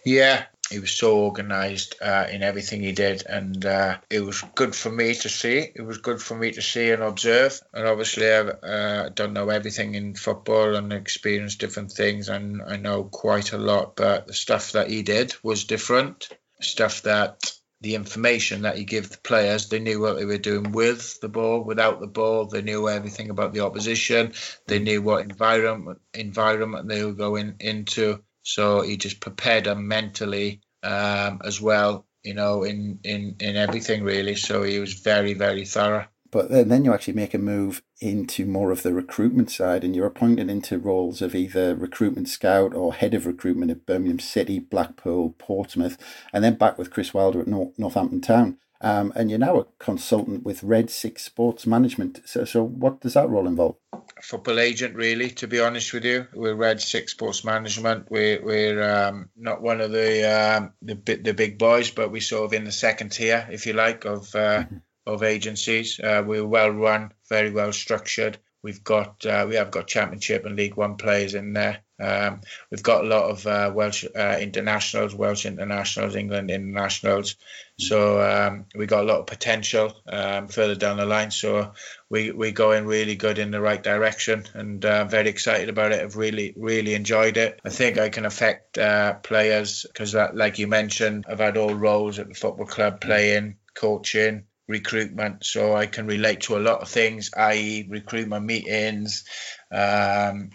[0.05, 4.75] Yeah, he was so organised uh, in everything he did, and uh, it was good
[4.75, 5.69] for me to see.
[5.75, 7.61] It was good for me to see and observe.
[7.75, 12.77] And obviously, I uh, don't know everything in football and experience different things, and I
[12.77, 13.97] know quite a lot.
[13.97, 16.29] But the stuff that he did was different.
[16.61, 19.69] Stuff that the information that he gave the players.
[19.69, 22.47] They knew what they were doing with the ball, without the ball.
[22.47, 24.35] They knew everything about the opposition.
[24.67, 28.23] They knew what environment environment they were going into.
[28.55, 34.03] So he just prepared them mentally um, as well, you know, in, in, in everything
[34.03, 34.35] really.
[34.35, 36.07] So he was very, very thorough.
[36.33, 40.07] But then you actually make a move into more of the recruitment side and you're
[40.07, 45.35] appointed into roles of either recruitment scout or head of recruitment at Birmingham City, Blackpool,
[45.39, 45.99] Portsmouth,
[46.33, 48.59] and then back with Chris Wilder at North, Northampton Town.
[48.83, 52.21] Um, and you're now a consultant with Red Six Sports Management.
[52.25, 53.77] So, so what does that role involve?
[54.23, 55.31] Football agent, really.
[55.31, 58.07] To be honest with you, we're Red Six Sports Management.
[58.11, 62.45] We're we're um, not one of the um, the the big boys, but we're sort
[62.45, 64.77] of in the second tier, if you like, of uh, mm-hmm
[65.07, 65.99] of agencies.
[66.01, 68.39] Uh, we're well run, very well structured.
[68.63, 71.79] We've got uh, we have got Championship and League One players in there.
[72.01, 72.41] Um,
[72.71, 77.37] we've got a lot of uh, Welsh uh, internationals, Welsh internationals, England internationals.
[77.79, 81.31] So um, we got a lot of potential um, further down the line.
[81.31, 81.73] So
[82.09, 86.03] we we going really good in the right direction, and uh, very excited about it.
[86.03, 87.61] I've really really enjoyed it.
[87.65, 92.19] I think I can affect uh, players because, like you mentioned, I've had all roles
[92.19, 96.89] at the football club, playing, coaching recruitment, so I can relate to a lot of
[96.89, 99.25] things, i.e., recruitment meetings,
[99.73, 100.51] um,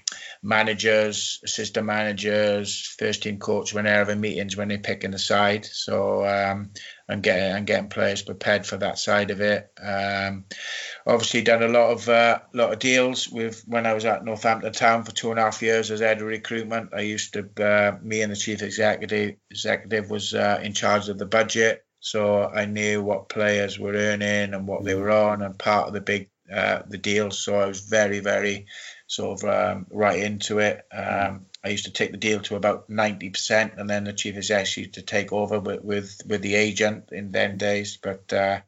[0.46, 5.66] managers, assistant managers, first team coach when they're having meetings when they're picking the side.
[5.66, 6.70] So um,
[7.10, 9.72] and getting and getting players prepared for that side of it.
[9.82, 10.46] Um,
[11.06, 14.72] obviously, done a lot of uh, lot of deals with when I was at Northampton
[14.72, 16.92] Town for two and a half years as head of recruitment.
[16.94, 21.18] I used to uh, me and the chief executive executive was uh, in charge of
[21.18, 21.84] the budget.
[22.02, 25.94] So I knew what players were earning and what they were on, and part of
[25.96, 27.32] the big uh, the deal.
[27.32, 28.68] So I was very, very
[29.08, 30.86] sort of um, right into it.
[30.92, 34.36] Um, I used to take the deal to about ninety percent, and then the chief
[34.36, 37.98] executive used to take over with with, with the agent in then days.
[38.02, 38.62] But uh,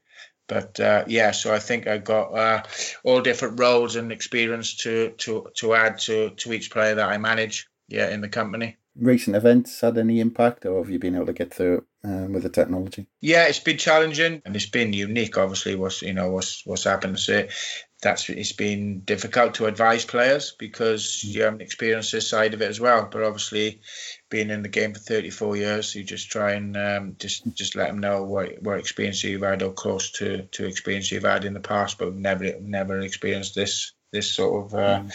[0.47, 2.63] but uh, yeah, so I think I got uh,
[3.03, 7.17] all different roles and experience to to to add to to each player that I
[7.17, 7.67] manage.
[7.89, 11.33] Yeah, in the company recent events had any impact, or have you been able to
[11.33, 13.07] get through um, with the technology?
[13.21, 15.37] Yeah, it's been challenging and it's been unique.
[15.37, 17.53] Obviously, what's you know what's what's happened to it.
[18.01, 21.33] That's it's been difficult to advise players because mm.
[21.33, 23.07] you haven't experienced this side of it as well.
[23.11, 23.81] But obviously,
[24.29, 27.87] being in the game for 34 years, you just try and um, just just let
[27.87, 31.55] them know what what experience you've had or close to to experience you've had in
[31.55, 35.13] the past, but never never experienced this this sort of uh, mm.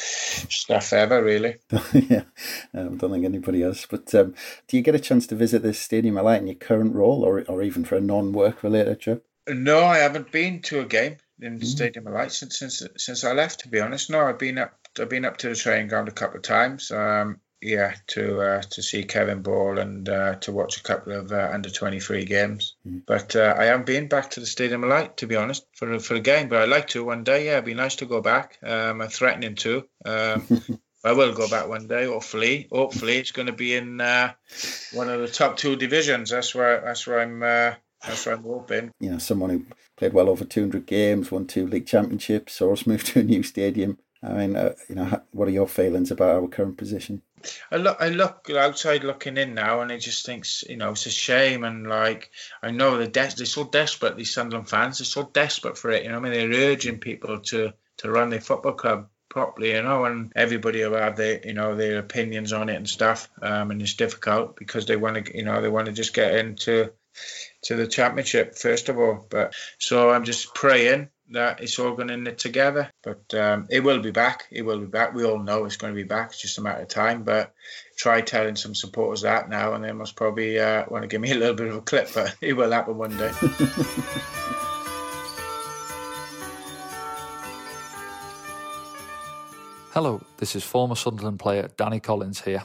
[0.53, 1.57] stuff ever, really.
[1.93, 2.24] yeah,
[2.74, 3.87] I don't think anybody else.
[3.89, 4.35] But um,
[4.68, 7.24] do you get a chance to visit this stadium a lot in your current role,
[7.24, 9.26] or or even for a non-work related trip?
[9.49, 11.68] No, I haven't been to a game in the mm.
[11.68, 13.61] Stadium of Light since since since I left.
[13.61, 16.12] To be honest, no, I've been up I've been up to the training ground a
[16.12, 16.90] couple of times.
[16.90, 21.32] Um, yeah, to uh, to see Kevin Ball and uh, to watch a couple of
[21.32, 22.74] uh, under twenty three games.
[22.86, 23.03] Mm.
[23.07, 25.99] But uh, I haven't been back to the Stadium of Light to be honest for
[26.01, 26.49] for a game.
[26.49, 27.47] But I'd like to one day.
[27.47, 28.59] Yeah, it'd be nice to go back.
[28.62, 29.84] Um, I'm threatening to.
[30.05, 30.47] Um,
[31.05, 32.07] I will go back one day.
[32.07, 34.32] Hopefully, hopefully it's going to be in uh,
[34.93, 36.30] one of the top two divisions.
[36.30, 37.43] That's where that's where I'm.
[37.43, 37.74] Uh,
[38.05, 38.93] that's where I'm hoping.
[38.99, 39.64] You know, someone who
[39.97, 43.43] played well over 200 games, won two league championships, saw us move to a new
[43.43, 43.99] stadium.
[44.22, 47.22] I mean, uh, you know, what are your feelings about our current position?
[47.72, 51.07] I look, I look outside looking in now, and I just thinks, you know, it's
[51.07, 51.64] a shame.
[51.64, 52.30] And like,
[52.62, 54.16] I know they're, de- they're so desperate.
[54.16, 56.05] These Sunderland fans, they're so desperate for it.
[56.05, 59.82] You know, I mean, they're urging people to to run their football club properly, you
[59.82, 63.28] know, and everybody will have their, you know, their opinions on it and stuff.
[63.40, 66.34] Um, and it's difficult because they want to, you know, they want to just get
[66.34, 66.93] into
[67.63, 69.27] to the championship first of all.
[69.29, 72.91] But so I'm just praying that it's all going to knit together.
[73.03, 74.47] But um, it will be back.
[74.51, 75.15] It will be back.
[75.15, 76.31] We all know it's going to be back.
[76.31, 77.23] It's just a matter of time.
[77.25, 77.53] But
[77.97, 81.33] try telling some supporters that now, and they must probably uh, want to give me
[81.33, 82.09] a little bit of a clip.
[82.15, 83.33] But it will happen one day.
[89.93, 92.63] Hello, this is former Sunderland player Danny Collins here.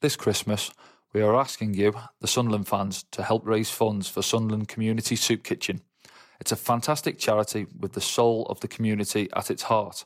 [0.00, 0.70] This Christmas,
[1.12, 5.42] we are asking you, the Sunderland fans, to help raise funds for Sunderland Community Soup
[5.42, 5.82] Kitchen.
[6.40, 10.04] It's a fantastic charity with the soul of the community at its heart,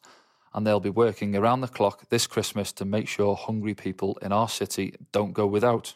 [0.52, 4.32] and they'll be working around the clock this Christmas to make sure hungry people in
[4.32, 5.94] our city don't go without.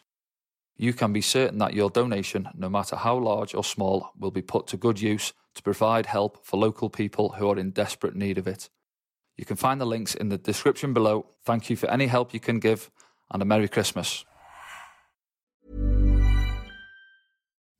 [0.77, 4.41] You can be certain that your donation, no matter how large or small, will be
[4.41, 8.37] put to good use to provide help for local people who are in desperate need
[8.37, 8.69] of it.
[9.35, 11.25] You can find the links in the description below.
[11.43, 12.89] Thank you for any help you can give,
[13.29, 14.25] and a Merry Christmas.